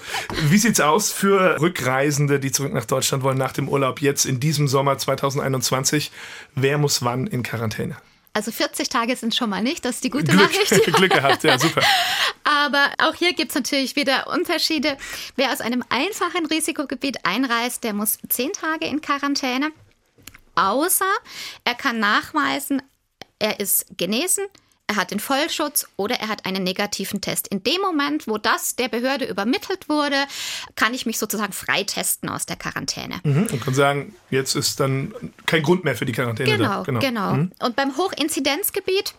wie 0.48 0.58
sieht's 0.58 0.80
aus 0.80 1.12
für 1.12 1.60
Rückreisende, 1.60 2.40
die 2.40 2.50
zurück 2.50 2.72
nach 2.72 2.86
Deutschland 2.86 3.22
wollen 3.22 3.38
nach 3.38 3.52
dem 3.52 3.68
Urlaub 3.68 4.00
jetzt 4.00 4.24
in 4.24 4.40
diesem 4.40 4.66
Sommer 4.66 4.98
2021? 4.98 6.10
Wer 6.56 6.78
muss 6.78 7.04
wann 7.04 7.28
in 7.28 7.44
Quarantäne? 7.44 7.96
Also 8.36 8.52
40 8.52 8.90
Tage 8.90 9.16
sind 9.16 9.34
schon 9.34 9.48
mal 9.48 9.62
nicht, 9.62 9.82
das 9.86 9.94
ist 9.94 10.04
die 10.04 10.10
gute 10.10 10.26
Glück, 10.26 10.52
Nachricht. 10.52 10.84
Glück 10.92 11.10
gehabt, 11.10 11.42
ja, 11.42 11.58
super. 11.58 11.80
Aber 12.44 12.90
auch 12.98 13.14
hier 13.14 13.32
gibt 13.32 13.48
es 13.48 13.54
natürlich 13.54 13.96
wieder 13.96 14.26
Unterschiede. 14.26 14.98
Wer 15.36 15.52
aus 15.52 15.62
einem 15.62 15.82
einfachen 15.88 16.44
Risikogebiet 16.44 17.24
einreist, 17.24 17.82
der 17.82 17.94
muss 17.94 18.18
10 18.28 18.52
Tage 18.52 18.84
in 18.84 19.00
Quarantäne. 19.00 19.70
Außer 20.54 21.10
er 21.64 21.74
kann 21.76 21.98
nachweisen, 21.98 22.82
er 23.38 23.58
ist 23.58 23.86
genesen, 23.96 24.44
er 24.88 24.96
hat 24.96 25.10
den 25.10 25.20
Vollschutz 25.20 25.88
oder 25.96 26.16
er 26.16 26.28
hat 26.28 26.46
einen 26.46 26.62
negativen 26.62 27.20
Test. 27.20 27.48
In 27.48 27.62
dem 27.62 27.80
Moment, 27.80 28.28
wo 28.28 28.38
das 28.38 28.76
der 28.76 28.88
Behörde 28.88 29.24
übermittelt 29.24 29.88
wurde, 29.88 30.16
kann 30.76 30.94
ich 30.94 31.06
mich 31.06 31.18
sozusagen 31.18 31.52
freitesten 31.52 32.28
aus 32.28 32.46
der 32.46 32.56
Quarantäne. 32.56 33.20
Mhm, 33.24 33.48
und 33.50 33.60
kann 33.60 33.74
sagen, 33.74 34.14
jetzt 34.30 34.54
ist 34.54 34.78
dann 34.78 35.12
kein 35.46 35.62
Grund 35.62 35.84
mehr 35.84 35.96
für 35.96 36.06
die 36.06 36.12
Quarantäne. 36.12 36.56
Genau, 36.56 36.68
da. 36.68 36.82
genau. 36.82 37.00
genau. 37.00 37.32
Mhm. 37.32 37.52
Und 37.60 37.76
beim 37.76 37.96
Hochinzidenzgebiet 37.96 39.14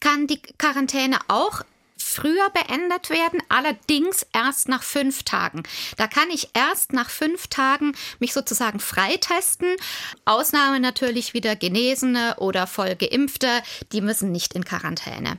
kann 0.00 0.26
die 0.26 0.40
Quarantäne 0.58 1.18
auch 1.28 1.62
früher 2.08 2.50
beendet 2.50 3.10
werden, 3.10 3.40
allerdings 3.48 4.26
erst 4.32 4.68
nach 4.68 4.82
fünf 4.82 5.22
Tagen. 5.22 5.62
Da 5.96 6.06
kann 6.06 6.30
ich 6.30 6.50
erst 6.54 6.92
nach 6.92 7.10
fünf 7.10 7.48
Tagen 7.48 7.94
mich 8.18 8.32
sozusagen 8.32 8.80
freitesten. 8.80 9.76
Ausnahme 10.24 10.80
natürlich 10.80 11.34
wieder 11.34 11.56
Genesene 11.56 12.36
oder 12.38 12.66
voll 12.66 12.96
Geimpfte, 12.96 13.62
die 13.92 14.00
müssen 14.00 14.32
nicht 14.32 14.54
in 14.54 14.64
Quarantäne. 14.64 15.38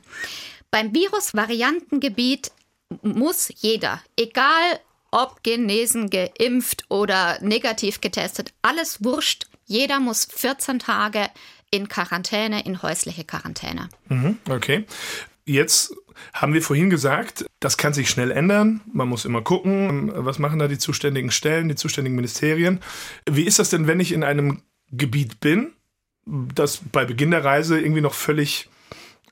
Beim 0.71 0.93
Virusvariantengebiet 0.93 2.51
muss 3.01 3.51
jeder, 3.57 4.01
egal 4.15 4.79
ob 5.11 5.43
genesen, 5.43 6.09
geimpft 6.09 6.85
oder 6.89 7.39
negativ 7.41 8.01
getestet, 8.01 8.53
alles 8.61 9.03
wurscht. 9.03 9.47
Jeder 9.65 9.99
muss 9.99 10.25
14 10.25 10.79
Tage 10.79 11.29
in 11.71 11.88
Quarantäne, 11.88 12.65
in 12.65 12.81
häusliche 12.81 13.23
Quarantäne. 13.23 13.89
Mhm, 14.07 14.39
okay. 14.49 14.85
Jetzt 15.49 15.95
haben 16.31 16.53
wir 16.53 16.61
vorhin 16.61 16.91
gesagt, 16.91 17.43
das 17.59 17.77
kann 17.77 17.91
sich 17.91 18.07
schnell 18.07 18.29
ändern. 18.29 18.81
Man 18.93 19.07
muss 19.07 19.25
immer 19.25 19.41
gucken, 19.41 20.11
was 20.13 20.37
machen 20.37 20.59
da 20.59 20.67
die 20.67 20.77
zuständigen 20.77 21.31
Stellen, 21.31 21.69
die 21.69 21.75
zuständigen 21.75 22.15
Ministerien. 22.15 22.81
Wie 23.27 23.45
ist 23.45 23.57
das 23.57 23.71
denn, 23.71 23.87
wenn 23.87 23.99
ich 23.99 24.11
in 24.11 24.23
einem 24.23 24.61
Gebiet 24.91 25.39
bin, 25.39 25.73
das 26.27 26.81
bei 26.91 27.03
Beginn 27.03 27.31
der 27.31 27.43
Reise 27.43 27.79
irgendwie 27.79 28.01
noch 28.01 28.13
völlig 28.13 28.69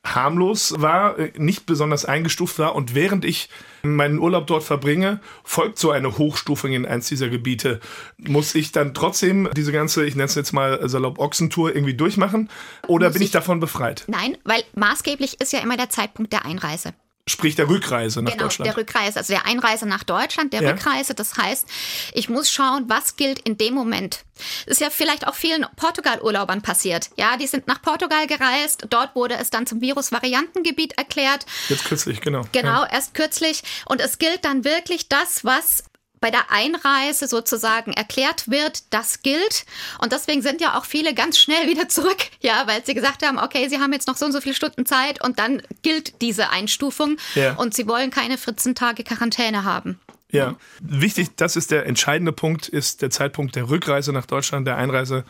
harmlos 0.04 0.74
war, 0.78 1.18
äh, 1.18 1.32
nicht 1.36 1.66
besonders 1.66 2.04
eingestuft 2.04 2.58
war 2.58 2.74
und 2.74 2.94
während 2.94 3.24
ich 3.24 3.48
meinen 3.82 4.18
Urlaub 4.18 4.46
dort 4.46 4.64
verbringe, 4.64 5.20
folgt 5.44 5.78
so 5.78 5.90
eine 5.90 6.18
Hochstufung 6.18 6.72
in 6.72 6.86
eins 6.86 7.08
dieser 7.08 7.28
Gebiete. 7.28 7.80
Muss 8.18 8.54
ich 8.54 8.72
dann 8.72 8.94
trotzdem 8.94 9.48
diese 9.56 9.72
ganze, 9.72 10.04
ich 10.04 10.14
nenne 10.14 10.26
es 10.26 10.34
jetzt 10.34 10.52
mal 10.52 10.88
salopp 10.88 11.18
Ochsentour 11.18 11.74
irgendwie 11.74 11.94
durchmachen 11.94 12.50
oder 12.86 13.06
Muss 13.06 13.14
bin 13.14 13.22
ich, 13.22 13.28
ich 13.28 13.32
davon 13.32 13.60
befreit? 13.60 14.04
Nein, 14.08 14.36
weil 14.44 14.62
maßgeblich 14.74 15.40
ist 15.40 15.52
ja 15.52 15.60
immer 15.60 15.76
der 15.76 15.90
Zeitpunkt 15.90 16.32
der 16.32 16.44
Einreise. 16.44 16.94
Sprich 17.28 17.54
der 17.54 17.68
Rückreise 17.68 18.22
nach 18.22 18.32
genau, 18.32 18.44
Deutschland. 18.44 18.68
Der 18.68 18.76
Rückreise, 18.76 19.18
also 19.18 19.32
der 19.32 19.46
Einreise 19.46 19.86
nach 19.86 20.04
Deutschland, 20.04 20.52
der 20.52 20.62
ja. 20.62 20.70
Rückreise. 20.70 21.14
Das 21.14 21.36
heißt, 21.36 21.66
ich 22.12 22.28
muss 22.28 22.50
schauen, 22.50 22.84
was 22.88 23.16
gilt 23.16 23.38
in 23.40 23.58
dem 23.58 23.74
Moment. 23.74 24.24
Das 24.66 24.74
ist 24.74 24.80
ja 24.80 24.90
vielleicht 24.90 25.26
auch 25.26 25.34
vielen 25.34 25.66
Portugal-Urlaubern 25.76 26.62
passiert. 26.62 27.10
Ja, 27.16 27.36
die 27.36 27.46
sind 27.46 27.66
nach 27.66 27.82
Portugal 27.82 28.26
gereist. 28.26 28.86
Dort 28.90 29.14
wurde 29.14 29.36
es 29.36 29.50
dann 29.50 29.66
zum 29.66 29.80
Virus-Variantengebiet 29.80 30.96
erklärt. 30.96 31.44
Jetzt 31.68 31.84
kürzlich, 31.84 32.20
genau. 32.20 32.44
Genau, 32.52 32.82
ja. 32.82 32.88
erst 32.92 33.14
kürzlich. 33.14 33.62
Und 33.86 34.00
es 34.00 34.18
gilt 34.18 34.44
dann 34.44 34.64
wirklich 34.64 35.08
das, 35.08 35.44
was 35.44 35.84
bei 36.20 36.30
der 36.30 36.50
Einreise 36.50 37.26
sozusagen 37.26 37.92
erklärt 37.92 38.50
wird, 38.50 38.92
das 38.92 39.22
gilt. 39.22 39.64
Und 40.00 40.12
deswegen 40.12 40.42
sind 40.42 40.60
ja 40.60 40.78
auch 40.78 40.84
viele 40.84 41.14
ganz 41.14 41.38
schnell 41.38 41.68
wieder 41.68 41.88
zurück, 41.88 42.18
ja, 42.40 42.66
weil 42.66 42.84
sie 42.84 42.94
gesagt 42.94 43.24
haben, 43.24 43.38
okay, 43.38 43.68
sie 43.68 43.78
haben 43.78 43.92
jetzt 43.92 44.08
noch 44.08 44.16
so 44.16 44.26
und 44.26 44.32
so 44.32 44.40
viele 44.40 44.54
Stunden 44.54 44.86
Zeit 44.86 45.22
und 45.22 45.38
dann 45.38 45.62
gilt 45.82 46.20
diese 46.22 46.50
Einstufung 46.50 47.16
ja. 47.34 47.54
und 47.54 47.74
sie 47.74 47.86
wollen 47.86 48.10
keine 48.10 48.38
14 48.38 48.74
Tage 48.74 49.04
Quarantäne 49.04 49.64
haben. 49.64 50.00
Ja, 50.30 50.56
wichtig, 50.80 51.28
das 51.36 51.56
ist 51.56 51.70
der 51.70 51.86
entscheidende 51.86 52.32
Punkt, 52.32 52.68
ist 52.68 53.00
der 53.00 53.08
Zeitpunkt 53.08 53.56
der 53.56 53.70
Rückreise 53.70 54.12
nach 54.12 54.26
Deutschland, 54.26 54.66
der 54.66 54.76
Einreise 54.76 55.24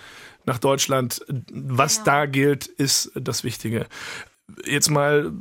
nach 0.45 0.59
Deutschland. 0.59 1.25
Was 1.53 1.97
genau. 1.97 2.05
da 2.05 2.27
gilt, 2.27 2.67
ist 2.67 3.13
das 3.15 3.45
Wichtige 3.45 3.87
jetzt 4.65 4.91
mal 4.91 5.33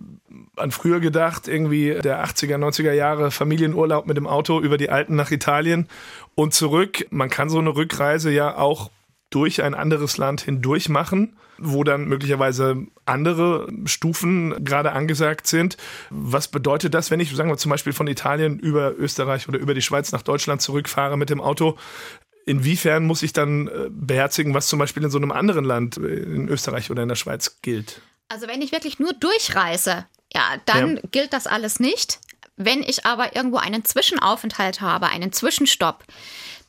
an 0.55 0.71
früher 0.71 0.99
gedacht, 0.99 1.47
irgendwie 1.47 1.97
der 2.03 2.23
80er, 2.25 2.57
90er 2.57 2.91
Jahre 2.91 3.31
Familienurlaub 3.31 4.07
mit 4.07 4.17
dem 4.17 4.27
Auto 4.27 4.59
über 4.59 4.77
die 4.77 4.89
Alpen 4.89 5.15
nach 5.15 5.31
Italien 5.31 5.87
und 6.35 6.53
zurück. 6.53 7.05
Man 7.09 7.29
kann 7.29 7.49
so 7.49 7.59
eine 7.59 7.75
Rückreise 7.75 8.31
ja 8.31 8.57
auch 8.57 8.91
durch 9.29 9.61
ein 9.61 9.73
anderes 9.73 10.17
Land 10.17 10.41
hindurch 10.41 10.89
machen, 10.89 11.37
wo 11.57 11.83
dann 11.83 12.05
möglicherweise 12.05 12.85
andere 13.05 13.67
Stufen 13.85 14.63
gerade 14.63 14.93
angesagt 14.93 15.47
sind. 15.47 15.77
Was 16.09 16.47
bedeutet 16.47 16.93
das, 16.93 17.11
wenn 17.11 17.19
ich, 17.19 17.35
sagen 17.35 17.49
wir 17.49 17.57
zum 17.57 17.71
Beispiel 17.71 17.93
von 17.93 18.07
Italien 18.07 18.59
über 18.59 18.97
Österreich 18.97 19.47
oder 19.49 19.59
über 19.59 19.73
die 19.73 19.81
Schweiz 19.81 20.11
nach 20.11 20.21
Deutschland 20.21 20.61
zurückfahre 20.61 21.17
mit 21.17 21.29
dem 21.29 21.41
Auto? 21.41 21.77
Inwiefern 22.45 23.05
muss 23.05 23.23
ich 23.23 23.33
dann 23.33 23.67
äh, 23.67 23.89
beherzigen, 23.89 24.53
was 24.53 24.67
zum 24.67 24.79
Beispiel 24.79 25.03
in 25.03 25.09
so 25.09 25.17
einem 25.17 25.33
anderen 25.33 25.65
Land, 25.65 25.97
äh, 25.97 26.07
in 26.07 26.47
Österreich 26.47 26.89
oder 26.89 27.03
in 27.03 27.09
der 27.09 27.15
Schweiz 27.15 27.59
gilt? 27.61 28.01
Also 28.29 28.47
wenn 28.47 28.61
ich 28.61 28.71
wirklich 28.71 28.99
nur 28.99 29.13
durchreise, 29.13 30.05
ja, 30.33 30.57
dann 30.65 30.97
ja. 30.97 31.01
gilt 31.11 31.33
das 31.33 31.47
alles 31.47 31.79
nicht. 31.79 32.19
Wenn 32.57 32.81
ich 32.81 33.05
aber 33.05 33.35
irgendwo 33.35 33.57
einen 33.57 33.85
Zwischenaufenthalt 33.85 34.81
habe, 34.81 35.07
einen 35.07 35.31
Zwischenstopp, 35.31 36.03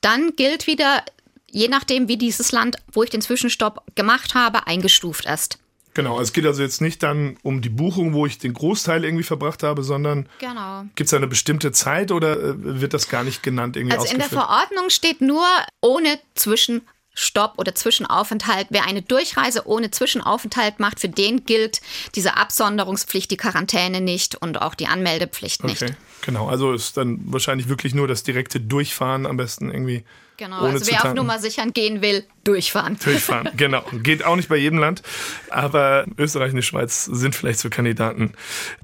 dann 0.00 0.36
gilt 0.36 0.66
wieder, 0.66 1.02
je 1.50 1.68
nachdem, 1.68 2.08
wie 2.08 2.18
dieses 2.18 2.52
Land, 2.52 2.76
wo 2.92 3.02
ich 3.02 3.10
den 3.10 3.22
Zwischenstopp 3.22 3.82
gemacht 3.94 4.34
habe, 4.34 4.66
eingestuft 4.66 5.24
ist. 5.24 5.58
Genau, 5.94 6.20
es 6.20 6.32
geht 6.32 6.46
also 6.46 6.62
jetzt 6.62 6.80
nicht 6.80 7.02
dann 7.02 7.38
um 7.42 7.60
die 7.60 7.70
Buchung, 7.70 8.12
wo 8.12 8.24
ich 8.24 8.38
den 8.38 8.54
Großteil 8.54 9.04
irgendwie 9.04 9.24
verbracht 9.24 9.64
habe, 9.64 9.82
sondern 9.82 10.28
genau. 10.38 10.84
gibt 10.94 11.08
es 11.08 11.14
eine 11.14 11.26
bestimmte 11.26 11.72
Zeit 11.72 12.12
oder 12.12 12.38
äh, 12.38 12.80
wird 12.80 12.94
das 12.94 13.08
gar 13.08 13.24
nicht 13.24 13.42
genannt? 13.42 13.76
Irgendwie 13.76 13.96
also 13.96 14.12
in 14.12 14.20
der 14.20 14.28
Verordnung 14.28 14.90
steht 14.90 15.20
nur 15.20 15.44
ohne 15.80 16.20
Zwischenstopp. 16.36 16.86
Stopp 17.18 17.54
oder 17.56 17.74
Zwischenaufenthalt. 17.74 18.68
Wer 18.70 18.86
eine 18.86 19.02
Durchreise 19.02 19.66
ohne 19.66 19.90
Zwischenaufenthalt 19.90 20.78
macht, 20.78 21.00
für 21.00 21.08
den 21.08 21.44
gilt 21.44 21.80
diese 22.14 22.36
Absonderungspflicht, 22.36 23.28
die 23.30 23.36
Quarantäne 23.36 24.00
nicht 24.00 24.36
und 24.36 24.62
auch 24.62 24.76
die 24.76 24.86
Anmeldepflicht 24.86 25.64
nicht. 25.64 25.82
Okay, 25.82 25.94
genau. 26.22 26.48
Also 26.48 26.72
ist 26.72 26.96
dann 26.96 27.18
wahrscheinlich 27.24 27.68
wirklich 27.68 27.92
nur 27.92 28.06
das 28.06 28.22
direkte 28.22 28.60
Durchfahren 28.60 29.26
am 29.26 29.36
besten 29.36 29.72
irgendwie. 29.72 30.04
Genau, 30.36 30.60
ohne 30.60 30.74
also 30.74 30.86
wer 30.86 31.04
auf 31.04 31.14
Nummer 31.14 31.40
sichern 31.40 31.72
gehen 31.72 32.00
will, 32.00 32.22
durchfahren. 32.44 32.96
Durchfahren, 33.02 33.50
genau. 33.56 33.82
Geht 34.04 34.24
auch 34.24 34.36
nicht 34.36 34.48
bei 34.48 34.56
jedem 34.56 34.78
Land, 34.78 35.02
aber 35.50 36.04
Österreich 36.16 36.50
und 36.50 36.56
die 36.58 36.62
Schweiz 36.62 37.06
sind 37.06 37.34
vielleicht 37.34 37.58
so 37.58 37.70
Kandidaten. 37.70 38.34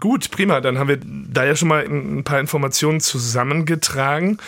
Gut, 0.00 0.32
prima, 0.32 0.60
dann 0.60 0.78
haben 0.78 0.88
wir 0.88 0.98
da 1.00 1.44
ja 1.44 1.54
schon 1.54 1.68
mal 1.68 1.84
ein 1.84 2.24
paar 2.24 2.40
Informationen 2.40 3.00
zusammengetragen. 3.00 4.38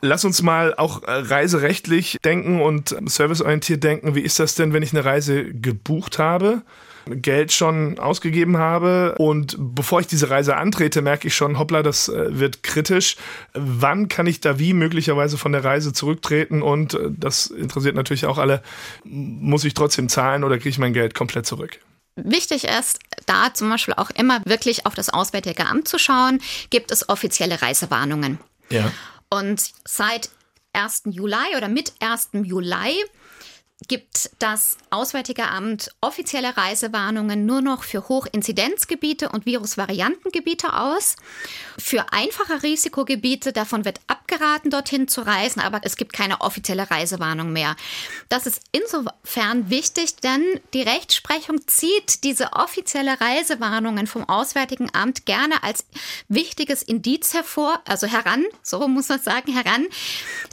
Lass 0.00 0.24
uns 0.24 0.42
mal 0.42 0.74
auch 0.74 1.02
äh, 1.02 1.10
reiserechtlich 1.10 2.18
denken 2.24 2.60
und 2.60 2.96
serviceorientiert 3.06 3.82
denken. 3.82 4.14
Wie 4.14 4.20
ist 4.20 4.38
das 4.38 4.54
denn, 4.54 4.72
wenn 4.72 4.82
ich 4.82 4.92
eine 4.92 5.04
Reise 5.04 5.52
gebucht 5.52 6.18
habe? 6.18 6.62
Geld 7.10 7.52
schon 7.52 7.98
ausgegeben 7.98 8.58
habe 8.58 9.14
und 9.18 9.56
bevor 9.58 10.00
ich 10.00 10.06
diese 10.06 10.30
Reise 10.30 10.56
antrete, 10.56 11.02
merke 11.02 11.28
ich 11.28 11.34
schon, 11.34 11.58
hoppla, 11.58 11.82
das 11.82 12.08
äh, 12.08 12.38
wird 12.38 12.62
kritisch. 12.62 13.16
Wann 13.54 14.08
kann 14.08 14.26
ich 14.26 14.40
da 14.40 14.58
wie 14.58 14.74
möglicherweise 14.74 15.38
von 15.38 15.52
der 15.52 15.64
Reise 15.64 15.92
zurücktreten 15.92 16.62
und 16.62 16.94
äh, 16.94 17.10
das 17.10 17.46
interessiert 17.46 17.94
natürlich 17.94 18.26
auch 18.26 18.38
alle, 18.38 18.62
muss 19.04 19.64
ich 19.64 19.74
trotzdem 19.74 20.08
zahlen 20.08 20.44
oder 20.44 20.56
kriege 20.56 20.70
ich 20.70 20.78
mein 20.78 20.92
Geld 20.92 21.14
komplett 21.14 21.46
zurück? 21.46 21.80
Wichtig 22.16 22.64
ist, 22.64 22.98
da 23.26 23.54
zum 23.54 23.70
Beispiel 23.70 23.94
auch 23.94 24.10
immer 24.10 24.42
wirklich 24.44 24.86
auf 24.86 24.94
das 24.94 25.08
Auswärtige 25.08 25.66
Amt 25.66 25.86
zu 25.86 25.98
schauen, 25.98 26.40
gibt 26.70 26.90
es 26.90 27.08
offizielle 27.08 27.62
Reisewarnungen. 27.62 28.38
Ja. 28.70 28.90
Und 29.30 29.72
seit 29.86 30.30
1. 30.72 31.02
Juli 31.06 31.56
oder 31.56 31.68
mit 31.68 31.92
1. 32.00 32.30
Juli 32.32 33.04
gibt 33.86 34.30
das 34.40 34.76
Auswärtige 34.90 35.46
Amt 35.46 35.94
offizielle 36.00 36.56
Reisewarnungen 36.56 37.46
nur 37.46 37.60
noch 37.60 37.84
für 37.84 38.08
Hochinzidenzgebiete 38.08 39.28
und 39.28 39.46
Virusvariantengebiete 39.46 40.72
aus. 40.72 41.14
Für 41.78 42.12
einfache 42.12 42.64
Risikogebiete, 42.64 43.52
davon 43.52 43.84
wird 43.84 44.00
abgeraten, 44.08 44.70
dorthin 44.70 45.06
zu 45.06 45.20
reisen, 45.20 45.60
aber 45.60 45.80
es 45.84 45.96
gibt 45.96 46.12
keine 46.12 46.40
offizielle 46.40 46.90
Reisewarnung 46.90 47.52
mehr. 47.52 47.76
Das 48.28 48.46
ist 48.46 48.62
insofern 48.72 49.70
wichtig, 49.70 50.16
denn 50.16 50.42
die 50.74 50.82
Rechtsprechung 50.82 51.66
zieht 51.68 52.24
diese 52.24 52.54
offizielle 52.54 53.20
Reisewarnungen 53.20 54.08
vom 54.08 54.28
Auswärtigen 54.28 54.92
Amt 54.92 55.24
gerne 55.24 55.62
als 55.62 55.84
wichtiges 56.26 56.82
Indiz 56.82 57.32
hervor, 57.32 57.80
also 57.86 58.08
heran, 58.08 58.44
so 58.62 58.88
muss 58.88 59.08
man 59.08 59.20
sagen, 59.20 59.52
heran, 59.52 59.86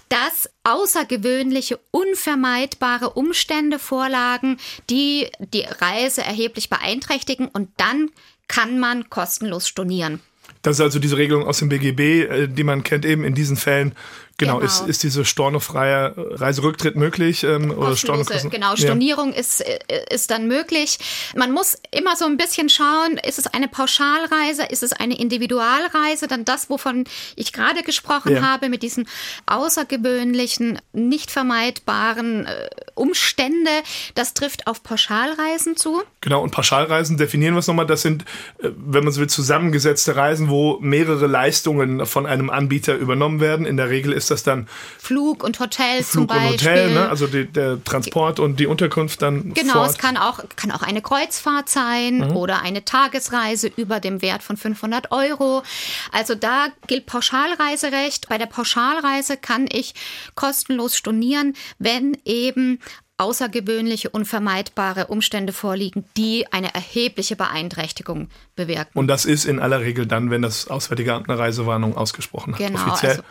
dass 0.09 0.49
außergewöhnliche, 0.63 1.79
unvermeidbare 1.91 3.11
Umstände 3.15 3.79
vorlagen, 3.79 4.57
die 4.89 5.27
die 5.53 5.65
Reise 5.79 6.21
erheblich 6.21 6.69
beeinträchtigen 6.69 7.47
und 7.47 7.69
dann 7.77 8.09
kann 8.47 8.79
man 8.79 9.09
kostenlos 9.09 9.67
stornieren. 9.67 10.19
Das 10.61 10.77
ist 10.77 10.81
also 10.81 10.99
diese 10.99 11.17
Regelung 11.17 11.45
aus 11.45 11.59
dem 11.59 11.69
BGB, 11.69 11.99
äh, 11.99 12.47
die 12.47 12.63
man 12.63 12.83
kennt 12.83 13.05
eben 13.05 13.23
in 13.23 13.35
diesen 13.35 13.55
Fällen 13.55 13.93
Genau, 14.37 14.55
genau. 14.59 14.65
Ist, 14.65 14.85
ist 14.87 15.03
diese 15.03 15.23
stornofreie 15.23 16.13
Reiserücktritt 16.15 16.97
möglich? 16.97 17.45
Ähm, 17.45 17.71
oder 17.71 17.95
Stornokosten? 17.95 18.49
Genau, 18.49 18.75
Stornierung 18.75 19.31
ja. 19.31 19.39
ist, 19.39 19.61
äh, 19.61 19.79
ist 20.09 20.29
dann 20.29 20.47
möglich. 20.47 20.99
Man 21.35 21.53
muss 21.53 21.77
immer 21.91 22.17
so 22.17 22.25
ein 22.25 22.35
bisschen 22.35 22.67
schauen, 22.67 23.17
ist 23.25 23.39
es 23.39 23.47
eine 23.47 23.69
Pauschalreise, 23.69 24.63
ist 24.63 24.83
es 24.83 24.91
eine 24.91 25.17
Individualreise? 25.17 26.27
Dann 26.27 26.43
das, 26.43 26.69
wovon 26.69 27.05
ich 27.37 27.53
gerade 27.53 27.81
gesprochen 27.83 28.33
ja. 28.33 28.41
habe, 28.41 28.67
mit 28.67 28.83
diesen 28.83 29.07
außergewöhnlichen, 29.45 30.79
nicht 30.91 31.31
vermeidbaren 31.31 32.45
äh, 32.45 32.69
Umstände, 32.93 33.71
das 34.15 34.33
trifft 34.33 34.67
auf 34.67 34.83
Pauschalreisen 34.83 35.77
zu. 35.77 36.03
Genau, 36.19 36.41
und 36.41 36.51
Pauschalreisen 36.51 37.15
definieren 37.15 37.53
wir 37.53 37.59
es 37.59 37.67
nochmal, 37.67 37.87
das 37.87 38.01
sind, 38.01 38.23
äh, 38.57 38.69
wenn 38.75 39.05
man 39.05 39.13
so 39.13 39.21
will, 39.21 39.29
zusammengesetzte 39.29 40.17
Reisen, 40.17 40.49
wo 40.49 40.77
mehrere 40.81 41.27
Leistungen 41.27 42.05
von 42.05 42.25
einem 42.25 42.49
Anbieter 42.49 42.95
übernommen 42.95 43.39
werden. 43.39 43.65
In 43.65 43.77
der 43.77 43.89
Regel 43.89 44.11
ist 44.11 44.24
ist 44.25 44.31
das 44.31 44.43
dann 44.43 44.67
Flug 44.97 45.43
und 45.43 45.59
Hotel 45.59 46.03
Flug 46.03 46.11
zum 46.11 46.27
Beispiel. 46.27 46.51
und 46.51 46.61
Hotel, 46.61 46.93
ne? 46.93 47.09
also 47.09 47.27
die, 47.27 47.45
der 47.45 47.83
Transport 47.83 48.39
und 48.39 48.59
die 48.59 48.65
Unterkunft 48.65 49.21
dann. 49.21 49.53
Genau, 49.53 49.73
fort. 49.73 49.91
es 49.91 49.97
kann 49.97 50.17
auch, 50.17 50.39
kann 50.55 50.71
auch 50.71 50.81
eine 50.81 51.01
Kreuzfahrt 51.01 51.69
sein 51.69 52.17
mhm. 52.17 52.35
oder 52.35 52.61
eine 52.61 52.83
Tagesreise 52.85 53.71
über 53.75 53.99
dem 53.99 54.21
Wert 54.21 54.41
von 54.41 54.57
500 54.57 55.11
Euro. 55.11 55.63
Also 56.11 56.35
da 56.35 56.67
gilt 56.87 57.05
Pauschalreiserecht. 57.05 58.27
Bei 58.29 58.37
der 58.37 58.47
Pauschalreise 58.47 59.37
kann 59.37 59.67
ich 59.71 59.93
kostenlos 60.33 60.95
stornieren, 60.97 61.55
wenn 61.77 62.17
eben 62.25 62.79
außergewöhnliche, 63.17 64.09
unvermeidbare 64.09 65.07
Umstände 65.07 65.53
vorliegen, 65.53 66.03
die 66.17 66.45
eine 66.51 66.73
erhebliche 66.73 67.35
Beeinträchtigung 67.35 68.29
bewirken. 68.55 68.91
Und 68.93 69.07
das 69.07 69.25
ist 69.25 69.45
in 69.45 69.59
aller 69.59 69.79
Regel 69.79 70.05
dann, 70.05 70.31
wenn 70.31 70.41
das 70.41 70.67
Auswärtige 70.67 71.13
Amt 71.13 71.29
eine 71.29 71.39
Reisewarnung 71.39 71.95
ausgesprochen 71.95 72.53
hat, 72.53 72.59
genau, 72.59 72.81
offiziell. 72.81 73.11
Also 73.11 73.23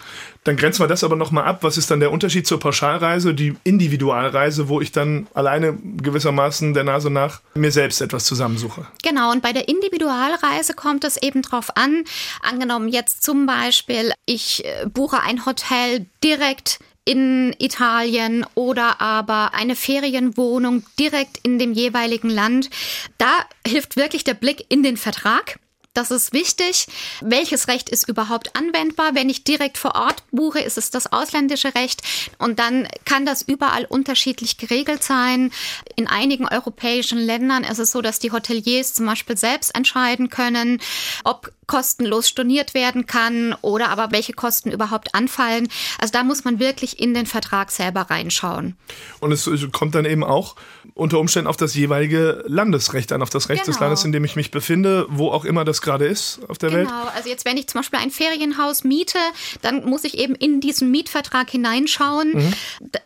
dann 0.45 0.57
grenzen 0.57 0.81
wir 0.81 0.89
das 0.89 1.05
aber 1.05 1.17
nochmal 1.17 1.45
ab. 1.45 1.59
Was 1.63 1.77
ist 1.77 1.91
dann 1.91 2.01
der 2.01 2.13
Unterschied 2.13 2.47
zur 2.47 2.61
Pauschalreise, 2.61 3.35
die 3.35 3.57
Individualreise, 3.65 4.69
wo 4.69 4.81
ich 4.81 4.91
dann 4.91 5.27
alleine 5.35 5.77
gewissermaßen 5.97 6.73
der 6.73 6.85
Nase 6.85 7.11
nach 7.11 7.43
mir 7.55 7.71
selbst 7.71 8.01
etwas 8.01 8.25
zusammensuche? 8.25 8.87
Genau, 9.03 9.33
und 9.33 9.43
bei 9.43 9.53
der 9.53 9.69
Individualreise 9.69 10.73
kommt 10.75 11.05
es 11.05 11.19
eben 11.19 11.43
drauf 11.43 11.77
an, 11.77 12.05
angenommen 12.43 12.89
jetzt 12.89 13.23
zum 13.23 13.45
Beispiel, 13.45 14.13
ich 14.25 14.65
äh, 14.65 14.87
buche 14.87 15.21
ein 15.21 15.45
Hotel 15.45 16.07
direkt 16.23 16.79
in 17.05 17.55
Italien 17.59 18.47
oder 18.55 19.01
aber 19.01 19.55
eine 19.55 19.77
Ferienwohnung 19.77 20.85
direkt 20.99 21.39
in 21.43 21.59
dem 21.59 21.73
jeweiligen 21.73 22.31
Land. 22.31 22.71
Da 23.19 23.31
hilft 23.67 23.97
wirklich 23.97 24.25
der 24.25 24.35
Blick 24.35 24.65
in 24.69 24.83
den 24.83 24.97
Vertrag. 24.97 25.59
Das 25.95 26.11
ist 26.11 26.33
wichtig. 26.33 26.89
Welches 27.21 27.69
Recht 27.69 27.89
ist 27.89 28.09
überhaupt 28.09 28.57
anwendbar? 28.57 29.15
Wenn 29.15 29.31
ich 29.31 29.45
direkt 29.45 29.79
vor 29.79 29.95
Ort 29.95 30.25
buche, 30.33 30.59
ist 30.59 30.77
es 30.77 30.91
das 30.91 31.13
ausländische 31.13 31.73
Recht. 31.77 32.03
Und 32.39 32.59
dann 32.59 32.89
kann 33.05 33.25
das 33.25 33.43
überall 33.43 33.85
unterschiedlich 33.85 34.59
geregelt 34.59 35.05
sein. 35.05 35.53
In 35.95 36.09
einigen 36.09 36.49
europäischen 36.49 37.19
Ländern 37.19 37.63
ist 37.63 37.79
es 37.79 37.93
so, 37.93 38.03
dass 38.03 38.19
die 38.19 38.33
Hoteliers 38.33 38.93
zum 38.93 39.07
Beispiel 39.07 39.37
selbst 39.37 39.73
entscheiden 39.77 40.31
können, 40.31 40.81
ob 41.23 41.53
kostenlos 41.67 42.29
storniert 42.29 42.75
werden 42.75 43.07
kann 43.07 43.55
oder 43.63 43.89
aber 43.89 44.13
welche 44.13 44.33
Kosten 44.33 44.71
überhaupt 44.71 45.15
anfallen. 45.15 45.69
Also 45.99 46.13
da 46.13 46.25
muss 46.25 46.45
man 46.45 46.59
wirklich 46.59 47.01
in 47.01 47.15
den 47.15 47.27
Vertrag 47.27 47.71
selber 47.71 48.03
reinschauen. 48.03 48.77
Und 49.21 49.33
es 49.33 49.49
kommt 49.73 49.95
dann 49.95 50.05
eben 50.05 50.25
auch 50.25 50.57
unter 50.95 51.19
Umständen 51.19 51.49
auf 51.49 51.57
das 51.57 51.75
jeweilige 51.75 52.45
Landesrecht 52.47 53.13
an, 53.13 53.23
auf 53.23 53.31
das 53.31 53.49
Recht 53.49 53.65
genau. 53.65 53.73
des 53.73 53.81
Landes, 53.81 54.05
in 54.05 54.13
dem 54.13 54.25
ich 54.25 54.37
mich 54.37 54.51
befinde, 54.51 55.07
wo 55.09 55.31
auch 55.31 55.45
immer 55.45 55.65
das 55.65 55.83
gerade 55.83 56.07
ist 56.07 56.41
auf 56.49 56.59
der 56.59 56.71
genau. 56.71 56.81
Welt. 56.81 56.89
Genau, 56.89 57.11
also 57.17 57.29
jetzt 57.29 57.45
wenn 57.45 57.57
ich 57.57 57.67
zum 57.67 57.81
Beispiel 57.81 57.99
ein 57.99 58.11
Ferienhaus 58.11 58.85
miete, 58.85 59.19
dann 59.63 59.85
muss 59.85 60.05
ich 60.05 60.19
eben 60.19 60.35
in 60.35 60.61
diesen 60.61 60.91
Mietvertrag 60.91 61.51
hineinschauen. 61.51 62.33
Mhm. 62.35 62.55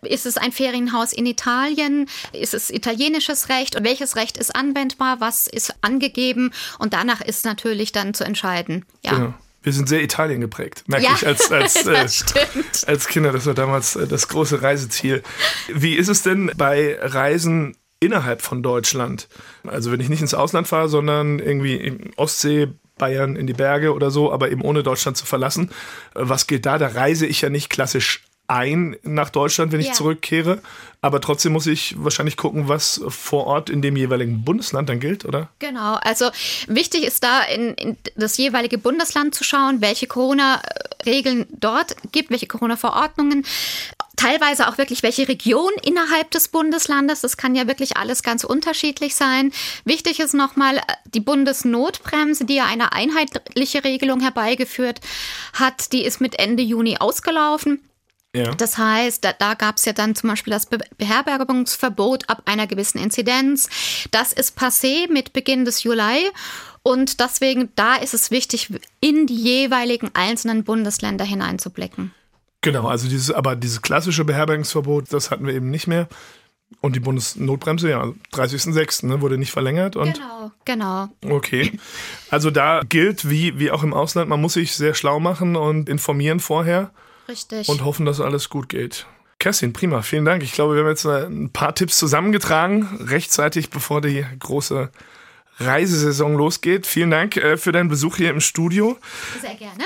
Ist 0.02 0.26
es 0.26 0.36
ein 0.36 0.52
Ferienhaus 0.52 1.12
in 1.12 1.26
Italien? 1.26 2.08
Ist 2.32 2.54
es 2.54 2.70
italienisches 2.70 3.48
Recht? 3.48 3.76
Und 3.76 3.84
welches 3.84 4.16
Recht 4.16 4.36
ist 4.36 4.54
anwendbar? 4.54 5.20
Was 5.20 5.46
ist 5.46 5.74
angegeben? 5.80 6.52
Und 6.78 6.92
danach 6.92 7.20
ist 7.20 7.44
natürlich 7.44 7.92
dann 7.92 8.14
zu 8.14 8.24
entscheiden, 8.24 8.47
entscheiden. 8.48 8.84
Ja. 9.04 9.14
Genau. 9.14 9.34
Wir 9.62 9.72
sind 9.72 9.88
sehr 9.88 10.02
Italien 10.02 10.40
geprägt, 10.40 10.84
merke 10.86 11.04
ja, 11.04 11.14
ich 11.14 11.26
als, 11.26 11.50
als, 11.50 11.86
äh, 11.86 12.06
als 12.86 13.08
Kinder. 13.08 13.32
Das 13.32 13.44
war 13.44 13.54
damals 13.54 13.96
äh, 13.96 14.06
das 14.06 14.28
große 14.28 14.62
Reiseziel. 14.62 15.22
Wie 15.68 15.94
ist 15.94 16.08
es 16.08 16.22
denn 16.22 16.52
bei 16.56 16.96
Reisen 17.00 17.76
innerhalb 18.00 18.40
von 18.40 18.62
Deutschland? 18.62 19.28
Also 19.66 19.90
wenn 19.90 20.00
ich 20.00 20.08
nicht 20.08 20.22
ins 20.22 20.32
Ausland 20.32 20.68
fahre, 20.68 20.88
sondern 20.88 21.38
irgendwie 21.40 21.74
in 21.74 22.12
Ostsee, 22.16 22.68
Bayern 22.98 23.36
in 23.36 23.46
die 23.46 23.52
Berge 23.52 23.94
oder 23.94 24.10
so, 24.10 24.32
aber 24.32 24.50
eben 24.50 24.62
ohne 24.62 24.82
Deutschland 24.82 25.16
zu 25.16 25.26
verlassen. 25.26 25.70
Äh, 26.14 26.20
was 26.22 26.46
gilt 26.46 26.64
da? 26.64 26.78
Da 26.78 26.88
reise 26.88 27.26
ich 27.26 27.40
ja 27.40 27.50
nicht 27.50 27.68
klassisch 27.68 28.22
ein 28.48 28.96
nach 29.02 29.30
Deutschland, 29.30 29.72
wenn 29.72 29.80
ich 29.80 29.88
ja. 29.88 29.92
zurückkehre. 29.92 30.60
Aber 31.00 31.20
trotzdem 31.20 31.52
muss 31.52 31.66
ich 31.66 31.94
wahrscheinlich 32.02 32.36
gucken, 32.36 32.66
was 32.66 33.00
vor 33.06 33.46
Ort 33.46 33.70
in 33.70 33.82
dem 33.82 33.94
jeweiligen 33.94 34.44
Bundesland 34.44 34.88
dann 34.88 34.98
gilt, 34.98 35.24
oder? 35.24 35.48
Genau. 35.60 35.94
Also 36.02 36.30
wichtig 36.66 37.04
ist 37.04 37.22
da 37.22 37.42
in, 37.42 37.74
in 37.74 37.96
das 38.16 38.36
jeweilige 38.36 38.78
Bundesland 38.78 39.34
zu 39.34 39.44
schauen, 39.44 39.80
welche 39.80 40.08
Corona-Regeln 40.08 41.46
dort 41.50 41.94
gibt, 42.10 42.30
welche 42.30 42.48
Corona-Verordnungen 42.48 43.44
teilweise 44.18 44.68
auch 44.68 44.78
wirklich 44.78 45.02
welche 45.02 45.28
Region 45.28 45.70
innerhalb 45.82 46.30
des 46.32 46.48
Bundeslandes. 46.48 47.20
Das 47.20 47.36
kann 47.36 47.54
ja 47.54 47.68
wirklich 47.68 47.96
alles 47.96 48.22
ganz 48.22 48.44
unterschiedlich 48.44 49.14
sein. 49.14 49.52
Wichtig 49.84 50.18
ist 50.18 50.34
nochmal 50.34 50.80
die 51.06 51.20
Bundesnotbremse, 51.20 52.44
die 52.44 52.56
ja 52.56 52.64
eine 52.64 52.92
einheitliche 52.92 53.84
Regelung 53.84 54.20
herbeigeführt 54.20 55.00
hat. 55.52 55.92
Die 55.92 56.04
ist 56.04 56.20
mit 56.20 56.38
Ende 56.38 56.62
Juni 56.62 56.96
ausgelaufen. 56.98 57.80
Ja. 58.34 58.54
Das 58.54 58.76
heißt, 58.76 59.24
da, 59.24 59.32
da 59.32 59.54
gab 59.54 59.76
es 59.76 59.84
ja 59.86 59.92
dann 59.92 60.14
zum 60.14 60.28
Beispiel 60.28 60.52
das 60.52 60.66
Be 60.66 60.78
Beherbergungsverbot 60.98 62.28
ab 62.28 62.42
einer 62.44 62.66
gewissen 62.66 62.98
Inzidenz. 62.98 63.68
Das 64.10 64.32
ist 64.32 64.58
passé 64.58 65.10
mit 65.10 65.32
Beginn 65.32 65.64
des 65.64 65.82
Juli. 65.82 66.30
Und 66.82 67.20
deswegen, 67.20 67.70
da 67.74 67.96
ist 67.96 68.14
es 68.14 68.30
wichtig, 68.30 68.72
in 69.00 69.26
die 69.26 69.34
jeweiligen 69.34 70.10
einzelnen 70.14 70.64
Bundesländer 70.64 71.24
hineinzublicken. 71.24 72.12
Genau, 72.60 72.86
also 72.88 73.08
dieses, 73.08 73.30
aber 73.30 73.56
dieses 73.56 73.82
klassische 73.82 74.24
Beherbergungsverbot, 74.24 75.12
das 75.12 75.30
hatten 75.30 75.46
wir 75.46 75.54
eben 75.54 75.70
nicht 75.70 75.86
mehr. 75.86 76.08
Und 76.80 76.96
die 76.96 77.00
Bundesnotbremse, 77.00 77.88
ja, 77.88 78.02
30.06. 78.32 79.06
Ne, 79.06 79.20
wurde 79.22 79.38
nicht 79.38 79.52
verlängert. 79.52 79.96
Und 79.96 80.14
genau, 80.14 80.50
genau. 80.64 81.08
Okay. 81.24 81.78
Also 82.30 82.50
da 82.50 82.82
gilt, 82.86 83.30
wie, 83.30 83.58
wie 83.58 83.70
auch 83.70 83.82
im 83.82 83.94
Ausland, 83.94 84.28
man 84.28 84.40
muss 84.40 84.52
sich 84.52 84.72
sehr 84.72 84.94
schlau 84.94 85.18
machen 85.18 85.56
und 85.56 85.88
informieren 85.88 86.40
vorher. 86.40 86.90
Richtig. 87.28 87.68
Und 87.68 87.84
hoffen, 87.84 88.06
dass 88.06 88.20
alles 88.20 88.48
gut 88.48 88.68
geht. 88.68 89.06
Kerstin, 89.38 89.72
prima, 89.72 90.02
vielen 90.02 90.24
Dank. 90.24 90.42
Ich 90.42 90.52
glaube, 90.52 90.74
wir 90.74 90.82
haben 90.82 90.88
jetzt 90.88 91.06
ein 91.06 91.50
paar 91.52 91.74
Tipps 91.74 91.96
zusammengetragen, 91.96 93.06
rechtzeitig 93.06 93.70
bevor 93.70 94.00
die 94.00 94.24
große 94.40 94.90
Reisesaison 95.60 96.36
losgeht. 96.36 96.86
Vielen 96.86 97.10
Dank 97.10 97.36
äh, 97.36 97.56
für 97.56 97.72
deinen 97.72 97.88
Besuch 97.88 98.16
hier 98.16 98.30
im 98.30 98.40
Studio. 98.40 98.96
Sehr 99.40 99.54
gerne. 99.54 99.84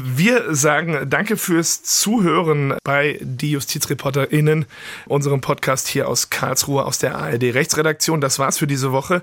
Wir 0.00 0.54
sagen 0.54 1.06
danke 1.08 1.36
fürs 1.36 1.82
Zuhören 1.82 2.74
bei 2.84 3.18
die 3.20 3.52
JustizreporterInnen, 3.52 4.66
unserem 5.06 5.40
Podcast 5.40 5.88
hier 5.88 6.08
aus 6.08 6.30
Karlsruhe 6.30 6.84
aus 6.84 6.98
der 6.98 7.16
ARD 7.16 7.54
Rechtsredaktion. 7.54 8.20
Das 8.20 8.38
war's 8.38 8.58
für 8.58 8.66
diese 8.66 8.92
Woche. 8.92 9.22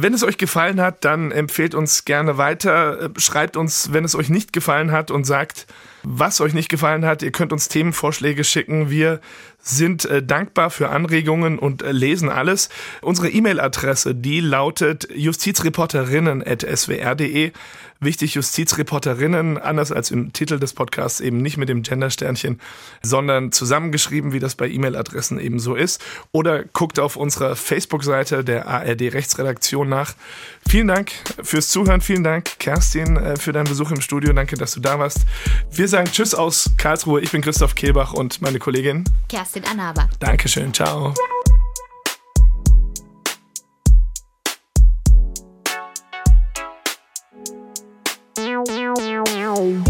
Wenn 0.00 0.14
es 0.14 0.22
euch 0.22 0.38
gefallen 0.38 0.80
hat, 0.80 1.04
dann 1.04 1.32
empfehlt 1.32 1.74
uns 1.74 2.04
gerne 2.04 2.38
weiter. 2.38 3.10
Schreibt 3.16 3.56
uns, 3.56 3.92
wenn 3.92 4.04
es 4.04 4.14
euch 4.14 4.28
nicht 4.28 4.52
gefallen 4.52 4.92
hat 4.92 5.10
und 5.10 5.24
sagt, 5.24 5.66
was 6.04 6.40
euch 6.40 6.54
nicht 6.54 6.68
gefallen 6.68 7.04
hat. 7.04 7.24
Ihr 7.24 7.32
könnt 7.32 7.52
uns 7.52 7.66
Themenvorschläge 7.66 8.44
schicken. 8.44 8.90
Wir 8.90 9.20
sind 9.68 10.04
äh, 10.06 10.22
dankbar 10.22 10.70
für 10.70 10.90
Anregungen 10.90 11.58
und 11.58 11.82
äh, 11.82 11.90
lesen 11.92 12.28
alles. 12.28 12.68
Unsere 13.02 13.28
E-Mail-Adresse, 13.28 14.14
die 14.14 14.38
lautet 14.40 15.08
justizreporterinnen.swr.de. 15.14 17.52
Wichtig, 18.00 18.34
Justizreporterinnen, 18.34 19.58
anders 19.58 19.90
als 19.90 20.12
im 20.12 20.32
Titel 20.32 20.60
des 20.60 20.72
Podcasts, 20.72 21.18
eben 21.18 21.42
nicht 21.42 21.56
mit 21.56 21.68
dem 21.68 21.82
Gendersternchen, 21.82 22.60
sondern 23.02 23.50
zusammengeschrieben, 23.50 24.32
wie 24.32 24.38
das 24.38 24.54
bei 24.54 24.68
E-Mail-Adressen 24.68 25.40
eben 25.40 25.58
so 25.58 25.74
ist. 25.74 26.00
Oder 26.30 26.62
guckt 26.62 27.00
auf 27.00 27.16
unserer 27.16 27.56
Facebook-Seite 27.56 28.44
der 28.44 28.68
ARD 28.68 29.12
Rechtsredaktion 29.12 29.88
nach. 29.88 30.14
Vielen 30.68 30.86
Dank 30.86 31.10
fürs 31.42 31.70
Zuhören. 31.70 32.00
Vielen 32.00 32.22
Dank, 32.22 32.60
Kerstin, 32.60 33.16
äh, 33.16 33.36
für 33.36 33.52
deinen 33.52 33.66
Besuch 33.66 33.90
im 33.90 34.00
Studio. 34.00 34.32
Danke, 34.32 34.56
dass 34.56 34.74
du 34.74 34.80
da 34.80 35.00
warst. 35.00 35.22
Wir 35.72 35.88
sagen 35.88 36.08
Tschüss 36.12 36.36
aus 36.36 36.70
Karlsruhe. 36.76 37.20
Ich 37.20 37.32
bin 37.32 37.42
Christoph 37.42 37.74
Kehlbach 37.74 38.12
und 38.12 38.40
meine 38.40 38.60
Kollegin 38.60 39.02
Kerstin 39.28 39.57
Anaba. 39.66 40.08
Dankeschön. 40.20 40.72
Ciao. 40.72 41.14
Meow. 49.56 49.87